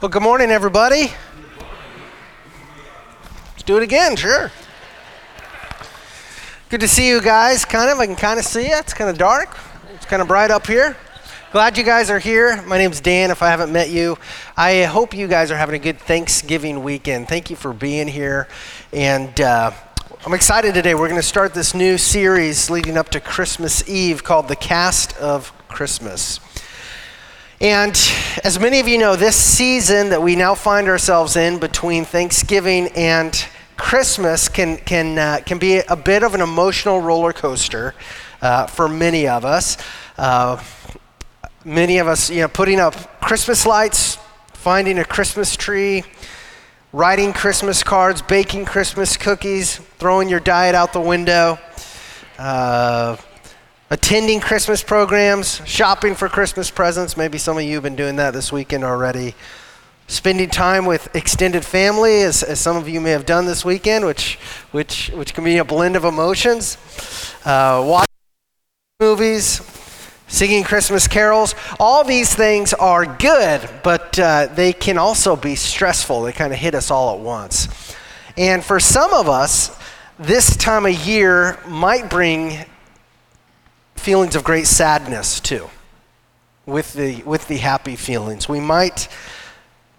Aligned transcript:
Well, 0.00 0.08
good 0.08 0.22
morning, 0.22 0.50
everybody. 0.50 1.12
Let's 3.50 3.62
do 3.66 3.76
it 3.76 3.82
again, 3.82 4.16
sure. 4.16 4.50
Good 6.70 6.80
to 6.80 6.88
see 6.88 7.06
you 7.06 7.20
guys, 7.20 7.66
kind 7.66 7.90
of. 7.90 7.98
I 7.98 8.06
can 8.06 8.16
kind 8.16 8.38
of 8.38 8.46
see 8.46 8.68
you. 8.68 8.76
It's 8.78 8.94
kind 8.94 9.10
of 9.10 9.18
dark, 9.18 9.54
it's 9.92 10.06
kind 10.06 10.22
of 10.22 10.28
bright 10.28 10.50
up 10.50 10.66
here. 10.66 10.96
Glad 11.52 11.76
you 11.76 11.84
guys 11.84 12.08
are 12.08 12.18
here. 12.18 12.62
My 12.62 12.78
name's 12.78 13.02
Dan, 13.02 13.30
if 13.30 13.42
I 13.42 13.50
haven't 13.50 13.72
met 13.72 13.90
you. 13.90 14.16
I 14.56 14.84
hope 14.84 15.12
you 15.12 15.28
guys 15.28 15.50
are 15.50 15.58
having 15.58 15.74
a 15.74 15.78
good 15.78 15.98
Thanksgiving 15.98 16.82
weekend. 16.82 17.28
Thank 17.28 17.50
you 17.50 17.56
for 17.56 17.74
being 17.74 18.08
here. 18.08 18.48
And 18.94 19.38
uh, 19.38 19.70
I'm 20.24 20.32
excited 20.32 20.72
today. 20.72 20.94
We're 20.94 21.08
going 21.08 21.20
to 21.20 21.22
start 21.22 21.52
this 21.52 21.74
new 21.74 21.98
series 21.98 22.70
leading 22.70 22.96
up 22.96 23.10
to 23.10 23.20
Christmas 23.20 23.86
Eve 23.86 24.24
called 24.24 24.48
The 24.48 24.56
Cast 24.56 25.14
of 25.18 25.52
Christmas. 25.68 26.40
And 27.60 27.94
as 28.42 28.58
many 28.58 28.80
of 28.80 28.88
you 28.88 28.96
know, 28.96 29.16
this 29.16 29.36
season 29.36 30.08
that 30.08 30.22
we 30.22 30.34
now 30.34 30.54
find 30.54 30.88
ourselves 30.88 31.36
in 31.36 31.58
between 31.58 32.06
Thanksgiving 32.06 32.88
and 32.96 33.46
Christmas 33.76 34.48
can, 34.48 34.78
can, 34.78 35.18
uh, 35.18 35.40
can 35.44 35.58
be 35.58 35.80
a 35.80 35.94
bit 35.94 36.22
of 36.22 36.34
an 36.34 36.40
emotional 36.40 37.02
roller 37.02 37.34
coaster 37.34 37.94
uh, 38.40 38.66
for 38.66 38.88
many 38.88 39.28
of 39.28 39.44
us. 39.44 39.76
Uh, 40.16 40.58
many 41.62 41.98
of 41.98 42.08
us, 42.08 42.30
you 42.30 42.40
know, 42.40 42.48
putting 42.48 42.80
up 42.80 43.20
Christmas 43.20 43.66
lights, 43.66 44.16
finding 44.54 44.98
a 44.98 45.04
Christmas 45.04 45.54
tree, 45.54 46.02
writing 46.94 47.34
Christmas 47.34 47.82
cards, 47.82 48.22
baking 48.22 48.64
Christmas 48.64 49.18
cookies, 49.18 49.76
throwing 49.98 50.30
your 50.30 50.40
diet 50.40 50.74
out 50.74 50.94
the 50.94 51.00
window. 51.00 51.58
Attending 53.92 54.38
Christmas 54.38 54.84
programs, 54.84 55.60
shopping 55.66 56.14
for 56.14 56.28
Christmas 56.28 56.70
presents. 56.70 57.16
Maybe 57.16 57.38
some 57.38 57.58
of 57.58 57.64
you 57.64 57.74
have 57.74 57.82
been 57.82 57.96
doing 57.96 58.14
that 58.16 58.32
this 58.32 58.52
weekend 58.52 58.84
already. 58.84 59.34
Spending 60.06 60.48
time 60.48 60.86
with 60.86 61.12
extended 61.16 61.64
family, 61.64 62.22
as, 62.22 62.44
as 62.44 62.60
some 62.60 62.76
of 62.76 62.88
you 62.88 63.00
may 63.00 63.10
have 63.10 63.26
done 63.26 63.46
this 63.46 63.64
weekend, 63.64 64.06
which, 64.06 64.36
which, 64.70 65.08
which 65.08 65.34
can 65.34 65.42
be 65.42 65.56
a 65.56 65.64
blend 65.64 65.96
of 65.96 66.04
emotions. 66.04 66.78
Uh, 67.44 67.82
watching 67.84 68.06
movies, 69.00 69.60
singing 70.28 70.62
Christmas 70.62 71.08
carols. 71.08 71.56
All 71.80 72.04
these 72.04 72.32
things 72.32 72.72
are 72.72 73.04
good, 73.04 73.68
but 73.82 74.16
uh, 74.20 74.46
they 74.54 74.72
can 74.72 74.98
also 74.98 75.34
be 75.34 75.56
stressful. 75.56 76.22
They 76.22 76.32
kind 76.32 76.52
of 76.52 76.60
hit 76.60 76.76
us 76.76 76.92
all 76.92 77.16
at 77.16 77.20
once. 77.20 77.66
And 78.36 78.62
for 78.62 78.78
some 78.78 79.12
of 79.12 79.28
us, 79.28 79.76
this 80.16 80.56
time 80.56 80.86
of 80.86 80.94
year 80.94 81.58
might 81.66 82.08
bring 82.08 82.66
feelings 84.00 84.34
of 84.34 84.42
great 84.42 84.66
sadness 84.66 85.40
too, 85.40 85.68
with 86.66 86.94
the, 86.94 87.22
with 87.24 87.46
the 87.48 87.58
happy 87.58 87.96
feelings. 87.96 88.48
We 88.48 88.58
might 88.58 89.08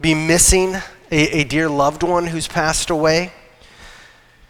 be 0.01 0.15
missing 0.15 0.75
a, 1.11 1.39
a 1.39 1.43
dear 1.43 1.69
loved 1.69 2.01
one 2.03 2.25
who's 2.25 2.47
passed 2.47 2.89
away. 2.89 3.31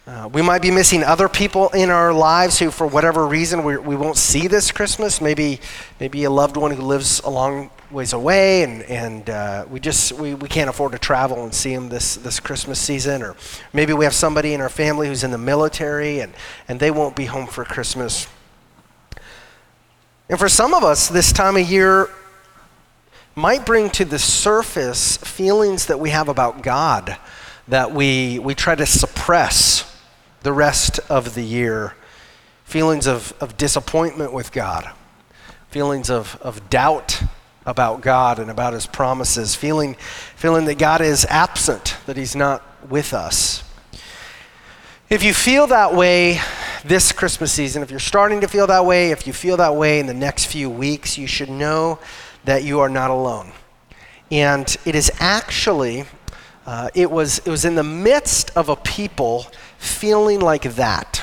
Uh, 0.04 0.28
we 0.32 0.42
might 0.42 0.62
be 0.62 0.70
missing 0.70 1.04
other 1.04 1.28
people 1.28 1.68
in 1.68 1.90
our 1.90 2.12
lives 2.12 2.58
who, 2.58 2.70
for 2.70 2.86
whatever 2.86 3.24
reason, 3.26 3.62
we, 3.62 3.76
we 3.76 3.94
won't 3.94 4.16
see 4.16 4.48
this 4.48 4.72
Christmas. 4.72 5.20
Maybe, 5.20 5.60
maybe 6.00 6.24
a 6.24 6.30
loved 6.30 6.56
one 6.56 6.72
who 6.72 6.82
lives 6.82 7.20
a 7.20 7.30
long 7.30 7.70
ways 7.90 8.12
away, 8.12 8.64
and, 8.64 8.82
and 8.84 9.30
uh, 9.30 9.66
we 9.70 9.78
just 9.78 10.12
we, 10.12 10.34
we 10.34 10.48
can't 10.48 10.68
afford 10.68 10.92
to 10.92 10.98
travel 10.98 11.44
and 11.44 11.54
see 11.54 11.74
them 11.74 11.88
this, 11.88 12.16
this 12.16 12.40
Christmas 12.40 12.80
season. 12.80 13.22
Or 13.22 13.36
maybe 13.72 13.92
we 13.92 14.04
have 14.04 14.14
somebody 14.14 14.54
in 14.54 14.60
our 14.60 14.70
family 14.70 15.06
who's 15.06 15.22
in 15.22 15.30
the 15.30 15.38
military, 15.38 16.20
and, 16.20 16.32
and 16.66 16.80
they 16.80 16.90
won't 16.90 17.14
be 17.14 17.26
home 17.26 17.46
for 17.46 17.64
Christmas. 17.64 18.26
And 20.28 20.38
for 20.38 20.48
some 20.48 20.72
of 20.74 20.84
us, 20.84 21.08
this 21.08 21.32
time 21.32 21.56
of 21.56 21.68
year 21.68 22.08
might 23.34 23.64
bring 23.64 23.90
to 23.90 24.04
the 24.04 24.18
surface 24.18 25.16
feelings 25.16 25.86
that 25.86 25.98
we 25.98 26.10
have 26.10 26.28
about 26.28 26.62
God 26.62 27.18
that 27.68 27.92
we, 27.92 28.38
we 28.38 28.54
try 28.54 28.74
to 28.74 28.86
suppress 28.86 29.88
the 30.42 30.52
rest 30.52 31.00
of 31.08 31.34
the 31.34 31.42
year. 31.42 31.94
Feelings 32.64 33.06
of, 33.06 33.34
of 33.40 33.56
disappointment 33.56 34.32
with 34.32 34.52
God, 34.52 34.90
feelings 35.68 36.10
of, 36.10 36.38
of 36.40 36.70
doubt 36.70 37.22
about 37.66 38.00
God 38.00 38.38
and 38.38 38.50
about 38.50 38.72
His 38.72 38.86
promises, 38.86 39.54
feeling, 39.54 39.94
feeling 40.36 40.64
that 40.64 40.78
God 40.78 41.00
is 41.00 41.26
absent, 41.26 41.96
that 42.06 42.16
He's 42.16 42.34
not 42.34 42.62
with 42.88 43.12
us. 43.12 43.62
If 45.10 45.22
you 45.22 45.34
feel 45.34 45.66
that 45.66 45.94
way, 45.94 46.40
this 46.84 47.12
Christmas 47.12 47.52
season, 47.52 47.82
if 47.82 47.90
you're 47.90 48.00
starting 48.00 48.40
to 48.40 48.48
feel 48.48 48.66
that 48.66 48.84
way, 48.84 49.10
if 49.10 49.26
you 49.26 49.32
feel 49.32 49.56
that 49.58 49.76
way 49.76 50.00
in 50.00 50.06
the 50.06 50.14
next 50.14 50.46
few 50.46 50.68
weeks, 50.68 51.16
you 51.16 51.26
should 51.26 51.50
know 51.50 51.98
that 52.44 52.64
you 52.64 52.80
are 52.80 52.88
not 52.88 53.10
alone. 53.10 53.52
And 54.30 54.76
it 54.84 54.94
is 54.94 55.10
actually, 55.20 56.04
uh, 56.66 56.90
it, 56.94 57.10
was, 57.10 57.38
it 57.40 57.48
was 57.48 57.64
in 57.64 57.74
the 57.74 57.84
midst 57.84 58.50
of 58.56 58.68
a 58.68 58.76
people 58.76 59.46
feeling 59.78 60.40
like 60.40 60.62
that 60.74 61.22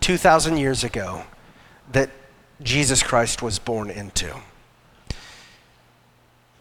2,000 0.00 0.56
years 0.56 0.84
ago 0.84 1.24
that 1.90 2.10
Jesus 2.62 3.02
Christ 3.02 3.42
was 3.42 3.58
born 3.58 3.90
into. 3.90 4.34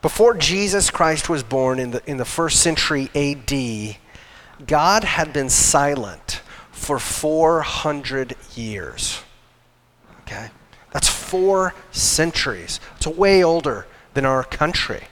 Before 0.02 0.34
Jesus 0.34 0.90
Christ 0.90 1.30
was 1.30 1.44
born 1.44 1.78
in 1.78 1.92
the, 1.92 2.02
in 2.10 2.18
the 2.18 2.26
first 2.26 2.62
century 2.62 3.10
AD, 3.14 3.98
God 4.66 5.04
had 5.04 5.32
been 5.32 5.50
silent 5.50 6.42
for 6.82 6.98
400 6.98 8.36
years. 8.56 9.22
Okay? 10.22 10.50
That's 10.92 11.08
four 11.08 11.76
centuries. 11.92 12.80
It's 12.98 13.06
way 13.06 13.44
older 13.44 13.86
than 14.16 14.26
our 14.26 14.44
country. 14.44 15.04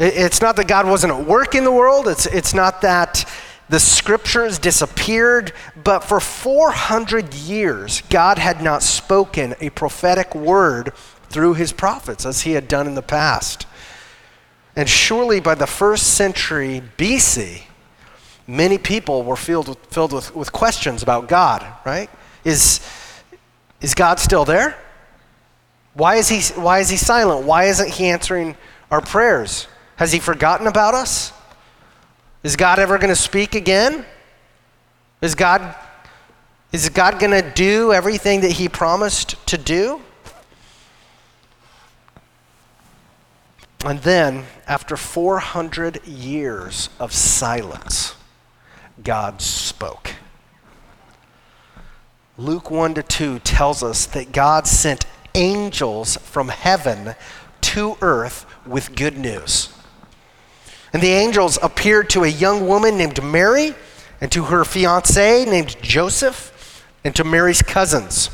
It's 0.00 0.42
not 0.42 0.56
that 0.56 0.66
God 0.66 0.86
wasn't 0.86 1.12
at 1.12 1.24
work 1.24 1.54
in 1.54 1.62
the 1.62 1.70
world, 1.70 2.08
it's, 2.08 2.26
it's 2.26 2.52
not 2.52 2.80
that 2.82 3.30
the 3.68 3.78
scriptures 3.78 4.58
disappeared, 4.58 5.52
but 5.82 6.00
for 6.00 6.18
400 6.18 7.32
years, 7.32 8.02
God 8.10 8.38
had 8.38 8.60
not 8.60 8.82
spoken 8.82 9.54
a 9.60 9.70
prophetic 9.70 10.34
word 10.34 10.92
through 11.28 11.54
his 11.54 11.72
prophets 11.72 12.26
as 12.26 12.42
he 12.42 12.52
had 12.52 12.66
done 12.66 12.88
in 12.88 12.94
the 12.94 13.02
past. 13.02 13.66
And 14.74 14.88
surely 14.88 15.38
by 15.38 15.54
the 15.54 15.68
first 15.68 16.14
century 16.14 16.82
BC, 16.98 17.62
many 18.46 18.78
people 18.78 19.22
were 19.22 19.36
filled 19.36 19.68
with, 19.68 19.78
filled 19.86 20.12
with, 20.12 20.34
with 20.34 20.52
questions 20.52 21.02
about 21.02 21.28
God, 21.28 21.66
right? 21.84 22.10
Is, 22.44 22.80
is 23.80 23.94
God 23.94 24.18
still 24.18 24.44
there? 24.44 24.76
Why 25.94 26.16
is, 26.16 26.28
he, 26.28 26.60
why 26.60 26.80
is 26.80 26.90
he 26.90 26.96
silent? 26.96 27.46
Why 27.46 27.64
isn't 27.64 27.90
he 27.90 28.06
answering 28.06 28.56
our 28.90 29.00
prayers? 29.00 29.68
Has 29.96 30.12
he 30.12 30.18
forgotten 30.18 30.66
about 30.66 30.94
us? 30.94 31.32
Is 32.42 32.56
God 32.56 32.78
ever 32.78 32.98
going 32.98 33.14
to 33.14 33.20
speak 33.20 33.54
again? 33.54 34.04
Is 35.22 35.34
God, 35.34 35.74
is 36.72 36.88
God 36.90 37.18
going 37.18 37.30
to 37.30 37.48
do 37.50 37.92
everything 37.92 38.40
that 38.40 38.52
he 38.52 38.68
promised 38.68 39.46
to 39.46 39.56
do? 39.56 40.02
And 43.84 44.00
then, 44.00 44.44
after 44.66 44.96
400 44.96 46.06
years 46.06 46.88
of 46.98 47.12
silence, 47.12 48.14
God 49.02 49.40
spoke. 49.40 50.14
Luke 52.36 52.70
1 52.70 52.94
to 52.94 53.02
2 53.02 53.38
tells 53.40 53.82
us 53.82 54.06
that 54.06 54.32
God 54.32 54.66
sent 54.66 55.06
angels 55.34 56.16
from 56.16 56.48
heaven 56.48 57.14
to 57.60 57.96
earth 58.00 58.46
with 58.66 58.94
good 58.94 59.16
news. 59.16 59.72
And 60.92 61.02
the 61.02 61.12
angels 61.12 61.58
appeared 61.62 62.08
to 62.10 62.24
a 62.24 62.28
young 62.28 62.68
woman 62.68 62.96
named 62.96 63.22
Mary 63.22 63.74
and 64.20 64.30
to 64.32 64.44
her 64.44 64.64
fiance 64.64 65.44
named 65.44 65.76
Joseph 65.82 66.84
and 67.04 67.14
to 67.16 67.24
Mary's 67.24 67.62
cousins. 67.62 68.30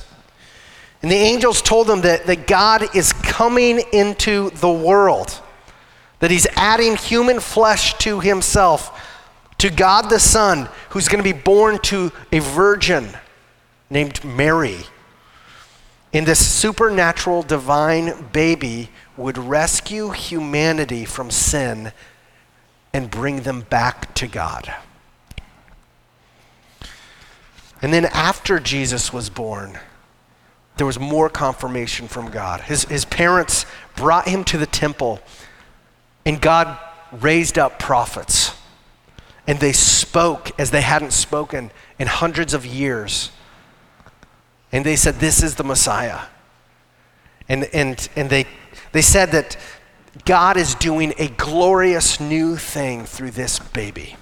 And 1.02 1.10
the 1.10 1.16
angels 1.16 1.62
told 1.62 1.86
them 1.86 2.02
that, 2.02 2.26
that 2.26 2.46
God 2.46 2.94
is 2.94 3.12
coming 3.14 3.82
into 3.92 4.50
the 4.50 4.70
world, 4.70 5.40
that 6.18 6.30
he's 6.30 6.46
adding 6.56 6.96
human 6.96 7.40
flesh 7.40 7.94
to 7.98 8.20
himself 8.20 9.09
to 9.60 9.68
God 9.68 10.08
the 10.08 10.18
Son, 10.18 10.68
who's 10.88 11.08
going 11.08 11.22
to 11.22 11.34
be 11.34 11.38
born 11.38 11.78
to 11.80 12.10
a 12.32 12.38
virgin 12.38 13.08
named 13.90 14.24
Mary. 14.24 14.78
And 16.14 16.26
this 16.26 16.44
supernatural 16.44 17.42
divine 17.42 18.28
baby 18.32 18.88
would 19.18 19.36
rescue 19.36 20.10
humanity 20.10 21.04
from 21.04 21.30
sin 21.30 21.92
and 22.94 23.10
bring 23.10 23.42
them 23.42 23.60
back 23.60 24.14
to 24.14 24.26
God. 24.26 24.74
And 27.82 27.92
then 27.92 28.06
after 28.06 28.60
Jesus 28.60 29.12
was 29.12 29.28
born, 29.28 29.78
there 30.78 30.86
was 30.86 30.98
more 30.98 31.28
confirmation 31.28 32.08
from 32.08 32.30
God. 32.30 32.62
His, 32.62 32.84
his 32.84 33.04
parents 33.04 33.66
brought 33.94 34.26
him 34.26 34.42
to 34.44 34.56
the 34.56 34.66
temple, 34.66 35.20
and 36.24 36.40
God 36.40 36.78
raised 37.12 37.58
up 37.58 37.78
prophets 37.78 38.49
and 39.46 39.58
they 39.60 39.72
spoke 39.72 40.50
as 40.58 40.70
they 40.70 40.82
hadn't 40.82 41.12
spoken 41.12 41.70
in 41.98 42.06
hundreds 42.06 42.54
of 42.54 42.64
years. 42.64 43.30
And 44.72 44.84
they 44.84 44.96
said, 44.96 45.16
This 45.16 45.42
is 45.42 45.56
the 45.56 45.64
Messiah. 45.64 46.20
And, 47.48 47.64
and, 47.72 48.08
and 48.14 48.30
they, 48.30 48.46
they 48.92 49.02
said 49.02 49.32
that 49.32 49.56
God 50.24 50.56
is 50.56 50.74
doing 50.76 51.14
a 51.18 51.28
glorious 51.28 52.20
new 52.20 52.56
thing 52.56 53.04
through 53.04 53.32
this 53.32 53.58
baby. 53.58 54.16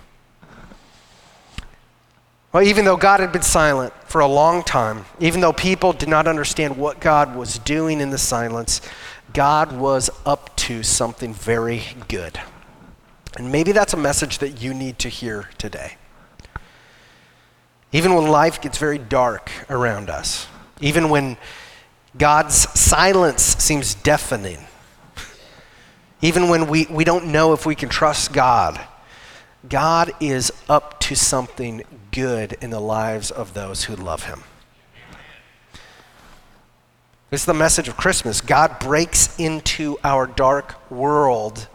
Well, 2.53 2.63
even 2.63 2.87
though 2.87 2.97
God 2.97 3.21
had 3.21 3.33
been 3.33 3.43
silent 3.43 3.93
for 4.07 4.23
a 4.23 4.27
long 4.27 4.63
time, 4.63 5.05
even 5.21 5.43
though 5.43 5.53
people 5.53 5.93
did 5.93 6.09
not 6.09 6.27
understand 6.27 6.79
what 6.79 7.01
God 7.01 7.37
was 7.37 7.59
doing 7.59 8.01
in 8.01 8.09
the 8.09 8.19
silence, 8.19 8.81
God 9.35 9.73
was 9.73 10.09
up 10.25 10.57
to 10.57 10.83
something 10.83 11.35
very 11.35 11.83
good. 12.09 12.41
And 13.39 13.53
maybe 13.53 13.71
that's 13.71 13.95
a 13.95 13.97
message 13.97 14.39
that 14.39 14.61
you 14.61 14.75
need 14.75 14.99
to 14.99 15.09
hear 15.09 15.49
today. 15.59 15.97
Even 17.93 18.15
when 18.15 18.27
life 18.27 18.61
gets 18.61 18.79
very 18.79 18.99
dark 18.99 19.51
around 19.71 20.11
us, 20.11 20.49
even 20.81 21.09
when 21.09 21.37
God's 22.17 22.57
silence 22.79 23.43
seems 23.43 23.95
deafening, 23.95 24.59
even 26.21 26.49
when 26.49 26.67
we, 26.67 26.87
we 26.91 27.05
don't 27.05 27.27
know 27.27 27.53
if 27.53 27.65
we 27.65 27.77
can 27.77 27.89
trust 27.89 28.33
God, 28.33 28.81
God 29.69 30.11
is 30.19 30.53
up 30.69 30.99
to 31.01 31.15
something 31.15 31.85
good 32.11 32.57
in 32.61 32.71
the 32.71 32.81
lives 32.81 33.31
of 33.31 33.55
those 33.55 33.85
who 33.85 33.95
love 33.95 34.25
Him. 34.25 34.43
This 37.31 37.43
is 37.43 37.47
the 37.47 37.55
message 37.55 37.87
of 37.87 37.97
Christmas. 37.97 38.41
God 38.41 38.81
breaks 38.81 39.39
into 39.39 39.97
our 40.03 40.27
dark 40.27 40.91
world 40.91 41.69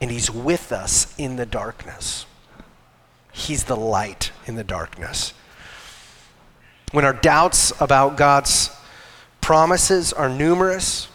and 0.00 0.10
He's 0.10 0.30
with 0.30 0.72
us 0.72 1.14
in 1.18 1.36
the 1.36 1.46
darkness. 1.46 2.26
He's 3.32 3.64
the 3.64 3.76
light 3.76 4.30
in 4.46 4.54
the 4.54 4.64
darkness. 4.64 5.34
When 6.92 7.04
our 7.04 7.12
doubts 7.12 7.72
about 7.80 8.16
God's 8.16 8.70
promises 9.40 10.12
are 10.12 10.28
numerous, 10.28 11.08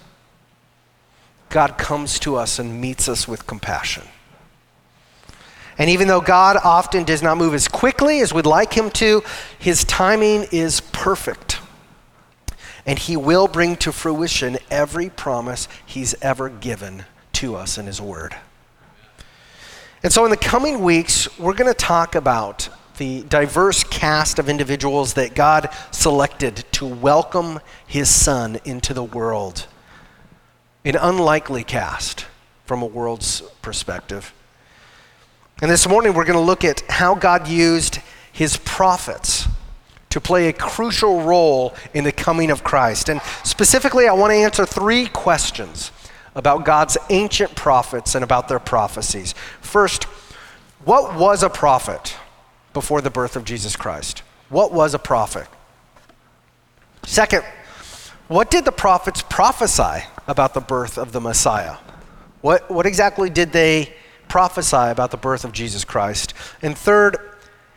God 1.47 1.77
comes 1.77 2.19
to 2.19 2.35
us 2.35 2.59
and 2.59 2.81
meets 2.81 3.07
us 3.07 3.27
with 3.27 3.47
compassion. 3.47 4.03
And 5.77 5.89
even 5.89 6.09
though 6.09 6.19
God 6.19 6.57
often 6.61 7.05
does 7.05 7.23
not 7.23 7.37
move 7.37 7.53
as 7.53 7.69
quickly 7.69 8.19
as 8.19 8.33
we'd 8.33 8.45
like 8.45 8.73
him 8.73 8.91
to, 8.91 9.23
his 9.57 9.85
timing 9.85 10.45
is 10.51 10.81
perfect. 10.81 11.59
And 12.85 12.99
he 12.99 13.15
will 13.15 13.47
bring 13.47 13.77
to 13.77 13.93
fruition 13.93 14.57
every 14.69 15.09
promise 15.09 15.69
he's 15.85 16.15
ever 16.21 16.49
given 16.49 17.05
to 17.33 17.55
us 17.55 17.77
in 17.77 17.85
his 17.85 18.01
word. 18.01 18.35
And 20.01 20.13
so, 20.13 20.23
in 20.23 20.31
the 20.31 20.37
coming 20.37 20.81
weeks, 20.81 21.37
we're 21.37 21.53
going 21.53 21.71
to 21.71 21.77
talk 21.77 22.15
about 22.15 22.69
the 22.97 23.23
diverse 23.23 23.83
cast 23.83 24.39
of 24.39 24.47
individuals 24.47 25.13
that 25.15 25.35
God 25.35 25.69
selected 25.91 26.65
to 26.73 26.85
welcome 26.85 27.59
his 27.87 28.09
son 28.09 28.59
into 28.65 28.93
the 28.93 29.03
world 29.03 29.67
an 30.85 30.95
unlikely 30.95 31.63
cast 31.63 32.25
from 32.65 32.81
a 32.81 32.85
world's 32.85 33.41
perspective. 33.61 34.33
And 35.61 35.69
this 35.69 35.87
morning 35.87 36.13
we're 36.13 36.25
going 36.25 36.39
to 36.39 36.45
look 36.45 36.63
at 36.63 36.81
how 36.89 37.15
God 37.15 37.47
used 37.47 37.99
his 38.31 38.57
prophets 38.57 39.47
to 40.09 40.21
play 40.21 40.47
a 40.47 40.53
crucial 40.53 41.21
role 41.21 41.75
in 41.93 42.05
the 42.05 42.11
coming 42.11 42.49
of 42.49 42.63
Christ. 42.63 43.09
And 43.09 43.21
specifically, 43.43 44.07
I 44.07 44.13
want 44.13 44.31
to 44.31 44.37
answer 44.37 44.65
three 44.65 45.07
questions 45.07 45.91
about 46.35 46.65
God's 46.65 46.97
ancient 47.09 47.55
prophets 47.55 48.15
and 48.15 48.23
about 48.23 48.47
their 48.47 48.59
prophecies. 48.59 49.33
First, 49.61 50.05
what 50.85 51.15
was 51.15 51.43
a 51.43 51.49
prophet 51.49 52.15
before 52.73 53.01
the 53.01 53.09
birth 53.09 53.35
of 53.35 53.45
Jesus 53.45 53.75
Christ? 53.75 54.23
What 54.49 54.71
was 54.71 54.93
a 54.93 54.99
prophet? 54.99 55.47
Second, 57.03 57.43
what 58.27 58.51
did 58.51 58.65
the 58.65 58.71
prophets 58.71 59.23
prophesy 59.27 60.05
about 60.27 60.53
the 60.53 60.61
birth 60.61 60.97
of 60.97 61.11
the 61.11 61.19
Messiah? 61.19 61.77
What, 62.41 62.69
what 62.69 62.85
exactly 62.85 63.29
did 63.29 63.51
they 63.51 63.93
prophesy 64.27 64.77
about 64.77 65.11
the 65.11 65.17
birth 65.17 65.43
of 65.43 65.51
Jesus 65.51 65.83
Christ? 65.83 66.33
And 66.61 66.77
third, 66.77 67.17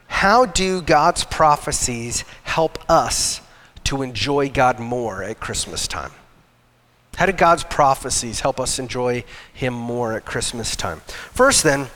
how 0.06 0.44
do 0.44 0.82
God's 0.82 1.24
prophecies 1.24 2.24
help 2.44 2.78
us 2.90 3.40
to 3.84 4.02
enjoy 4.02 4.50
God 4.50 4.78
more 4.78 5.22
at 5.22 5.40
Christmas 5.40 5.88
time? 5.88 6.12
How 7.16 7.26
do 7.26 7.32
God's 7.32 7.64
prophecies 7.64 8.40
help 8.40 8.58
us 8.58 8.78
enjoy 8.78 9.24
Him 9.52 9.74
more 9.74 10.14
at 10.14 10.24
Christmas 10.24 10.76
time? 10.76 11.00
First, 11.06 11.62
then, 11.62 11.88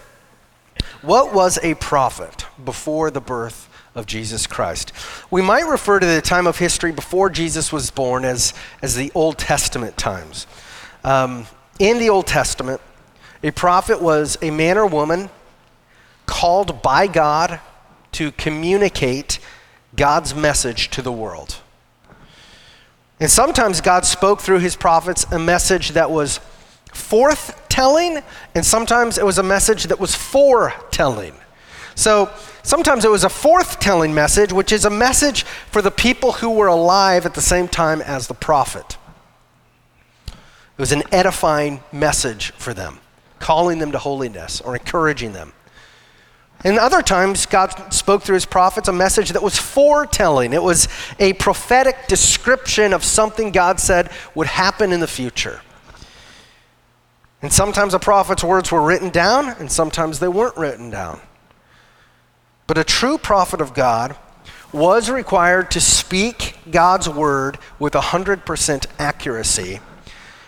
what 1.02 1.34
was 1.34 1.58
a 1.62 1.74
prophet 1.74 2.46
before 2.64 3.10
the 3.10 3.20
birth 3.20 3.68
of 3.96 4.06
Jesus 4.06 4.46
Christ. 4.46 4.92
We 5.30 5.42
might 5.42 5.66
refer 5.66 5.98
to 5.98 6.06
the 6.06 6.20
time 6.20 6.46
of 6.46 6.58
history 6.58 6.92
before 6.92 7.30
Jesus 7.30 7.72
was 7.72 7.90
born 7.90 8.24
as, 8.24 8.52
as 8.82 8.94
the 8.94 9.10
Old 9.14 9.38
Testament 9.38 9.96
times. 9.96 10.46
Um, 11.02 11.46
in 11.78 11.98
the 11.98 12.10
Old 12.10 12.26
Testament, 12.26 12.80
a 13.42 13.50
prophet 13.50 14.00
was 14.00 14.36
a 14.42 14.50
man 14.50 14.76
or 14.76 14.86
woman 14.86 15.30
called 16.26 16.82
by 16.82 17.06
God 17.06 17.58
to 18.12 18.32
communicate 18.32 19.38
God's 19.96 20.34
message 20.34 20.90
to 20.90 21.00
the 21.00 21.12
world. 21.12 21.56
And 23.18 23.30
sometimes 23.30 23.80
God 23.80 24.04
spoke 24.04 24.40
through 24.40 24.58
his 24.58 24.76
prophets 24.76 25.26
a 25.30 25.38
message 25.38 25.90
that 25.90 26.10
was 26.10 26.40
forth 26.92 27.68
telling, 27.68 28.22
and 28.54 28.64
sometimes 28.64 29.18
it 29.18 29.24
was 29.24 29.38
a 29.38 29.42
message 29.42 29.84
that 29.84 30.00
was 30.00 30.14
foretelling. 30.14 31.34
So 31.94 32.30
sometimes 32.62 33.04
it 33.04 33.10
was 33.10 33.24
a 33.24 33.30
forth 33.30 33.80
telling 33.80 34.14
message, 34.14 34.52
which 34.52 34.70
is 34.70 34.84
a 34.84 34.90
message 34.90 35.44
for 35.44 35.80
the 35.80 35.90
people 35.90 36.32
who 36.32 36.50
were 36.50 36.66
alive 36.66 37.24
at 37.24 37.34
the 37.34 37.40
same 37.40 37.68
time 37.68 38.02
as 38.02 38.26
the 38.26 38.34
prophet. 38.34 38.98
It 40.26 40.80
was 40.80 40.92
an 40.92 41.04
edifying 41.10 41.82
message 41.90 42.52
for 42.52 42.74
them, 42.74 42.98
calling 43.38 43.78
them 43.78 43.92
to 43.92 43.98
holiness 43.98 44.60
or 44.60 44.76
encouraging 44.76 45.32
them. 45.32 45.54
And 46.64 46.78
other 46.78 47.02
times, 47.02 47.46
God 47.46 47.92
spoke 47.92 48.22
through 48.22 48.34
his 48.34 48.46
prophets 48.46 48.88
a 48.88 48.92
message 48.92 49.30
that 49.30 49.42
was 49.42 49.58
foretelling. 49.58 50.52
It 50.52 50.62
was 50.62 50.88
a 51.18 51.34
prophetic 51.34 52.08
description 52.08 52.92
of 52.92 53.04
something 53.04 53.52
God 53.52 53.78
said 53.78 54.10
would 54.34 54.46
happen 54.46 54.92
in 54.92 55.00
the 55.00 55.06
future. 55.06 55.60
And 57.42 57.52
sometimes 57.52 57.94
a 57.94 57.98
prophet's 57.98 58.42
words 58.42 58.72
were 58.72 58.82
written 58.82 59.10
down, 59.10 59.50
and 59.60 59.70
sometimes 59.70 60.18
they 60.18 60.28
weren't 60.28 60.56
written 60.56 60.90
down. 60.90 61.20
But 62.66 62.78
a 62.78 62.84
true 62.84 63.18
prophet 63.18 63.60
of 63.60 63.74
God 63.74 64.16
was 64.72 65.08
required 65.10 65.70
to 65.72 65.80
speak 65.80 66.56
God's 66.70 67.08
word 67.08 67.58
with 67.78 67.92
100% 67.92 68.86
accuracy. 68.98 69.80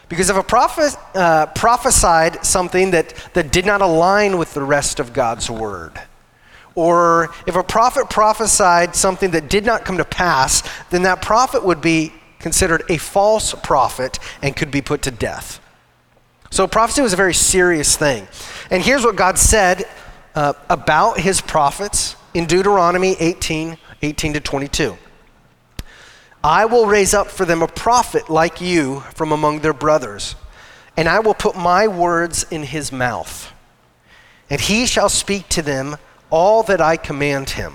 Because 0.08 0.30
if 0.30 0.36
a 0.36 0.42
prophet 0.42 0.96
uh, 1.14 1.46
prophesied 1.46 2.44
something 2.44 2.92
that, 2.92 3.14
that 3.34 3.52
did 3.52 3.66
not 3.66 3.82
align 3.82 4.38
with 4.38 4.54
the 4.54 4.62
rest 4.62 5.00
of 5.00 5.12
God's 5.12 5.50
word, 5.50 6.00
or 6.74 7.34
if 7.46 7.56
a 7.56 7.62
prophet 7.62 8.08
prophesied 8.08 8.94
something 8.94 9.32
that 9.32 9.50
did 9.50 9.66
not 9.66 9.84
come 9.84 9.98
to 9.98 10.04
pass, 10.04 10.62
then 10.90 11.02
that 11.02 11.20
prophet 11.20 11.64
would 11.64 11.80
be 11.80 12.12
considered 12.38 12.84
a 12.88 12.96
false 12.96 13.52
prophet 13.52 14.18
and 14.42 14.56
could 14.56 14.70
be 14.70 14.80
put 14.80 15.02
to 15.02 15.10
death. 15.10 15.60
So 16.50 16.66
prophecy 16.66 17.02
was 17.02 17.12
a 17.12 17.16
very 17.16 17.34
serious 17.34 17.96
thing. 17.96 18.26
And 18.70 18.82
here's 18.82 19.04
what 19.04 19.16
God 19.16 19.38
said 19.38 19.86
uh, 20.34 20.54
about 20.70 21.20
his 21.20 21.40
prophets 21.40 22.16
in 22.32 22.46
Deuteronomy 22.46 23.16
18 23.18 23.76
18 24.00 24.34
to 24.34 24.40
22. 24.40 24.96
I 26.42 26.66
will 26.66 26.86
raise 26.86 27.14
up 27.14 27.28
for 27.28 27.44
them 27.44 27.62
a 27.62 27.68
prophet 27.68 28.30
like 28.30 28.60
you 28.60 29.00
from 29.14 29.32
among 29.32 29.60
their 29.60 29.72
brothers, 29.72 30.36
and 30.96 31.08
I 31.08 31.18
will 31.18 31.34
put 31.34 31.56
my 31.56 31.88
words 31.88 32.44
in 32.50 32.62
his 32.62 32.92
mouth, 32.92 33.52
and 34.48 34.60
he 34.60 34.86
shall 34.86 35.08
speak 35.08 35.48
to 35.50 35.62
them 35.62 35.96
all 36.30 36.62
that 36.64 36.80
I 36.80 36.96
command 36.96 37.50
him. 37.50 37.74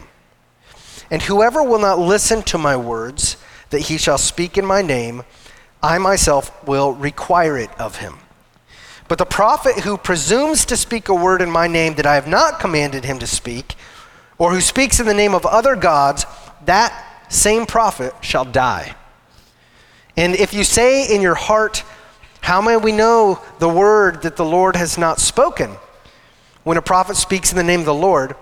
And 1.12 1.22
whoever 1.22 1.62
will 1.62 1.80
not 1.80 2.00
listen 2.00 2.42
to 2.44 2.58
my 2.58 2.78
words 2.78 3.38
that 3.70 3.82
he 3.82 3.98
shall 3.98 4.18
speak 4.18 4.58
in 4.58 4.66
my 4.66 4.82
name, 4.82 5.24
I 5.82 5.98
myself 5.98 6.52
will 6.66 6.94
require 6.94 7.58
it 7.58 7.70
of 7.78 7.98
him. 7.98 8.18
But 9.10 9.18
the 9.18 9.26
prophet 9.26 9.80
who 9.82 9.98
presumes 9.98 10.66
to 10.66 10.78
speak 10.78 11.10
a 11.10 11.14
word 11.14 11.42
in 11.42 11.52
my 11.52 11.68
name 11.68 11.96
that 11.96 12.06
I 12.06 12.16
have 12.16 12.28
not 12.28 12.60
commanded 12.60 13.04
him 13.04 13.20
to 13.20 13.28
speak, 13.28 13.76
or 14.38 14.54
who 14.54 14.62
speaks 14.62 15.00
in 15.00 15.06
the 15.06 15.14
name 15.14 15.36
of 15.36 15.46
other 15.46 15.76
gods, 15.76 16.26
that 16.66 17.13
same 17.34 17.66
prophet 17.66 18.14
shall 18.22 18.46
die. 18.46 18.96
And 20.16 20.36
if 20.36 20.54
you 20.54 20.64
say 20.64 21.14
in 21.14 21.22
your 21.22 21.36
heart, 21.36 21.84
How 22.42 22.62
may 22.62 22.78
we 22.78 22.92
know 22.92 23.42
the 23.60 23.70
word 23.70 24.24
that 24.24 24.36
the 24.36 24.46
Lord 24.46 24.76
has 24.76 24.98
not 24.98 25.20
spoken? 25.20 25.72
When 26.64 26.78
a 26.78 26.82
prophet 26.82 27.16
speaks 27.16 27.52
in 27.52 27.58
the 27.58 27.64
name 27.64 27.80
of 27.80 27.86
the 27.86 27.94
Lord, 27.94 28.36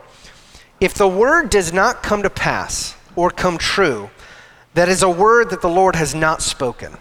if 0.80 0.96
the 0.96 1.08
word 1.08 1.50
does 1.50 1.72
not 1.72 2.02
come 2.02 2.24
to 2.24 2.30
pass 2.30 2.96
or 3.16 3.30
come 3.30 3.58
true, 3.58 4.10
that 4.74 4.90
is 4.90 5.04
a 5.04 5.10
word 5.10 5.50
that 5.52 5.62
the 5.62 5.70
Lord 5.70 5.96
has 5.96 6.16
not 6.16 6.42
spoken. 6.42 6.98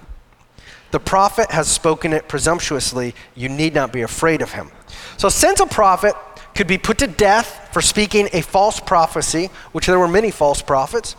The 0.90 1.00
prophet 1.00 1.50
has 1.50 1.68
spoken 1.68 2.12
it 2.12 2.28
presumptuously. 2.28 3.14
You 3.34 3.48
need 3.48 3.74
not 3.74 3.92
be 3.92 4.02
afraid 4.02 4.42
of 4.42 4.52
him. 4.52 4.70
So, 5.16 5.28
since 5.28 5.60
a 5.60 5.66
prophet 5.66 6.14
could 6.54 6.66
be 6.66 6.78
put 6.78 6.98
to 6.98 7.06
death 7.06 7.68
for 7.72 7.80
speaking 7.80 8.28
a 8.32 8.42
false 8.42 8.80
prophecy, 8.80 9.50
which 9.72 9.86
there 9.86 9.98
were 9.98 10.08
many 10.08 10.30
false 10.30 10.62
prophets, 10.62 11.14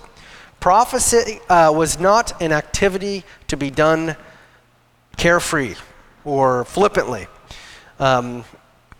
prophecy 0.62 1.42
uh, 1.50 1.74
was 1.76 2.00
not 2.00 2.40
an 2.42 2.54
activity 2.54 3.26
to 3.48 3.58
be 3.58 3.70
done 3.70 4.16
carefree 5.18 5.76
or 6.24 6.64
flippantly. 6.64 7.28
Um, 8.00 8.46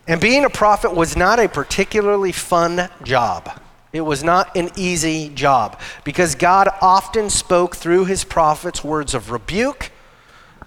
and 0.08 0.20
being 0.20 0.44
a 0.44 0.50
prophet 0.50 0.94
was 0.94 1.16
not 1.16 1.40
a 1.40 1.48
particularly 1.48 2.32
fun 2.32 2.90
job. 3.04 3.62
It 3.94 4.02
was 4.02 4.24
not 4.24 4.56
an 4.58 4.70
easy 4.76 5.30
job 5.30 5.80
because 6.04 6.34
God 6.36 6.68
often 6.82 7.30
spoke 7.30 7.76
through 7.76 8.06
his 8.06 8.24
prophets 8.24 8.84
words 8.84 9.14
of 9.14 9.32
rebuke, 9.32 9.92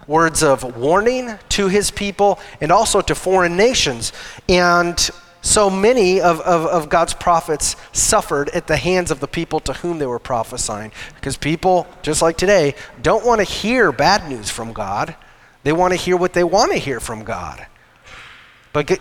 words 0.06 0.42
of 0.42 0.76
warning 0.76 1.38
to 1.50 1.68
his 1.68 1.90
people, 1.90 2.38
and 2.60 2.70
also 2.70 3.00
to 3.00 3.14
foreign 3.14 3.56
nations. 3.56 4.12
And 4.48 5.10
so 5.44 5.68
many 5.68 6.22
of, 6.22 6.40
of, 6.40 6.64
of, 6.64 6.88
God's 6.88 7.12
prophets 7.12 7.76
suffered 7.92 8.48
at 8.50 8.66
the 8.66 8.78
hands 8.78 9.10
of 9.10 9.20
the 9.20 9.28
people 9.28 9.60
to 9.60 9.74
whom 9.74 9.98
they 9.98 10.06
were 10.06 10.18
prophesying. 10.18 10.90
Because 11.16 11.36
people, 11.36 11.86
just 12.02 12.22
like 12.22 12.38
today, 12.38 12.74
don't 13.02 13.26
want 13.26 13.40
to 13.40 13.44
hear 13.44 13.92
bad 13.92 14.26
news 14.26 14.48
from 14.48 14.72
God. 14.72 15.14
They 15.62 15.72
want 15.72 15.92
to 15.92 15.98
hear 15.98 16.16
what 16.16 16.32
they 16.32 16.44
want 16.44 16.72
to 16.72 16.78
hear 16.78 16.98
from 16.98 17.24
God. 17.24 17.66
But 18.72 18.98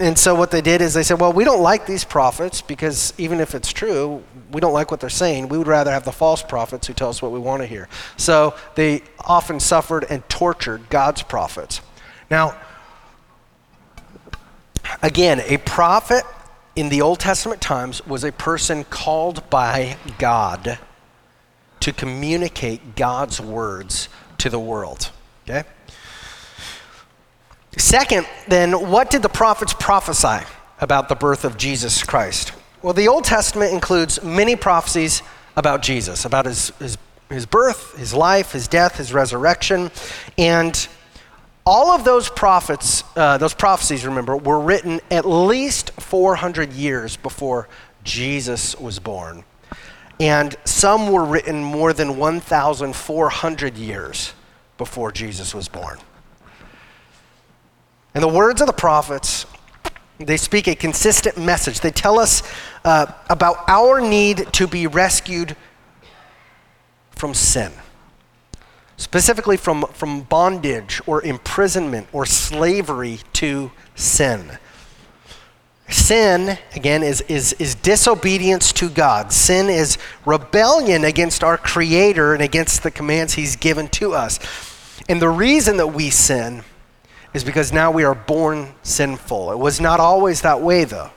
and 0.00 0.18
so 0.18 0.34
what 0.34 0.50
they 0.50 0.60
did 0.60 0.80
is 0.80 0.92
they 0.92 1.04
said, 1.04 1.20
well, 1.20 1.32
we 1.32 1.44
don't 1.44 1.62
like 1.62 1.86
these 1.86 2.04
prophets 2.04 2.62
because 2.62 3.14
even 3.16 3.38
if 3.38 3.54
it's 3.54 3.72
true, 3.72 4.24
we 4.50 4.60
don't 4.60 4.72
like 4.72 4.90
what 4.90 4.98
they're 4.98 5.08
saying. 5.08 5.50
We 5.50 5.58
would 5.58 5.68
rather 5.68 5.92
have 5.92 6.04
the 6.04 6.12
false 6.12 6.42
prophets 6.42 6.88
who 6.88 6.94
tell 6.94 7.10
us 7.10 7.22
what 7.22 7.30
we 7.30 7.38
want 7.38 7.62
to 7.62 7.66
hear. 7.66 7.88
So 8.16 8.56
they 8.74 9.02
often 9.20 9.60
suffered 9.60 10.06
and 10.10 10.26
tortured 10.28 10.88
God's 10.88 11.22
prophets. 11.22 11.80
Now, 12.30 12.58
again, 15.02 15.40
a 15.46 15.58
prophet 15.58 16.24
in 16.76 16.88
the 16.88 17.02
Old 17.02 17.20
Testament 17.20 17.60
times 17.60 18.06
was 18.06 18.24
a 18.24 18.32
person 18.32 18.84
called 18.84 19.48
by 19.50 19.96
God 20.18 20.78
to 21.80 21.92
communicate 21.92 22.96
God's 22.96 23.40
words 23.40 24.08
to 24.38 24.50
the 24.50 24.60
world. 24.60 25.10
Okay? 25.48 25.64
Second, 27.76 28.26
then, 28.48 28.90
what 28.90 29.10
did 29.10 29.22
the 29.22 29.28
prophets 29.28 29.72
prophesy 29.72 30.44
about 30.80 31.08
the 31.08 31.14
birth 31.14 31.44
of 31.44 31.56
Jesus 31.56 32.02
Christ? 32.02 32.52
Well, 32.82 32.94
the 32.94 33.08
Old 33.08 33.24
Testament 33.24 33.72
includes 33.72 34.22
many 34.22 34.56
prophecies 34.56 35.22
about 35.56 35.82
Jesus, 35.82 36.24
about 36.24 36.46
his, 36.46 36.70
his, 36.78 36.98
his 37.28 37.46
birth, 37.46 37.96
his 37.96 38.14
life, 38.14 38.52
his 38.52 38.66
death, 38.66 38.96
his 38.96 39.12
resurrection. 39.12 39.90
And 40.38 40.88
all 41.70 41.92
of 41.92 42.02
those 42.02 42.28
prophets, 42.28 43.04
uh, 43.14 43.38
those 43.38 43.54
prophecies, 43.54 44.04
remember, 44.04 44.36
were 44.36 44.58
written 44.58 45.00
at 45.08 45.24
least 45.24 45.92
400 46.00 46.72
years 46.72 47.16
before 47.16 47.68
Jesus 48.02 48.74
was 48.74 48.98
born. 48.98 49.44
And 50.18 50.56
some 50.64 51.12
were 51.12 51.24
written 51.24 51.62
more 51.62 51.92
than 51.92 52.16
1,400 52.16 53.78
years 53.78 54.32
before 54.78 55.12
Jesus 55.12 55.54
was 55.54 55.68
born. 55.68 56.00
And 58.14 58.24
the 58.24 58.28
words 58.28 58.60
of 58.60 58.66
the 58.66 58.72
prophets, 58.72 59.46
they 60.18 60.38
speak 60.38 60.66
a 60.66 60.74
consistent 60.74 61.38
message. 61.38 61.78
They 61.78 61.92
tell 61.92 62.18
us 62.18 62.42
uh, 62.84 63.06
about 63.28 63.58
our 63.68 64.00
need 64.00 64.52
to 64.54 64.66
be 64.66 64.88
rescued 64.88 65.56
from 67.12 67.32
sin, 67.32 67.70
specifically 69.00 69.56
from, 69.56 69.86
from 69.94 70.20
bondage 70.20 71.00
or 71.06 71.24
imprisonment 71.24 72.06
or 72.12 72.26
slavery 72.26 73.18
to 73.32 73.70
sin. 73.94 74.58
Sin, 75.88 76.58
again, 76.76 77.02
is, 77.02 77.22
is, 77.22 77.54
is 77.54 77.74
disobedience 77.74 78.74
to 78.74 78.90
God. 78.90 79.32
Sin 79.32 79.70
is 79.70 79.96
rebellion 80.26 81.04
against 81.04 81.42
our 81.42 81.56
Creator 81.56 82.34
and 82.34 82.42
against 82.42 82.82
the 82.82 82.90
commands 82.90 83.32
He's 83.32 83.56
given 83.56 83.88
to 83.88 84.12
us. 84.12 84.38
And 85.08 85.20
the 85.20 85.30
reason 85.30 85.78
that 85.78 85.88
we 85.88 86.10
sin 86.10 86.62
is 87.32 87.42
because 87.42 87.72
now 87.72 87.90
we 87.90 88.04
are 88.04 88.14
born 88.14 88.74
sinful. 88.82 89.50
It 89.50 89.58
was 89.58 89.80
not 89.80 89.98
always 89.98 90.42
that 90.42 90.60
way, 90.60 90.84
though. 90.84 91.10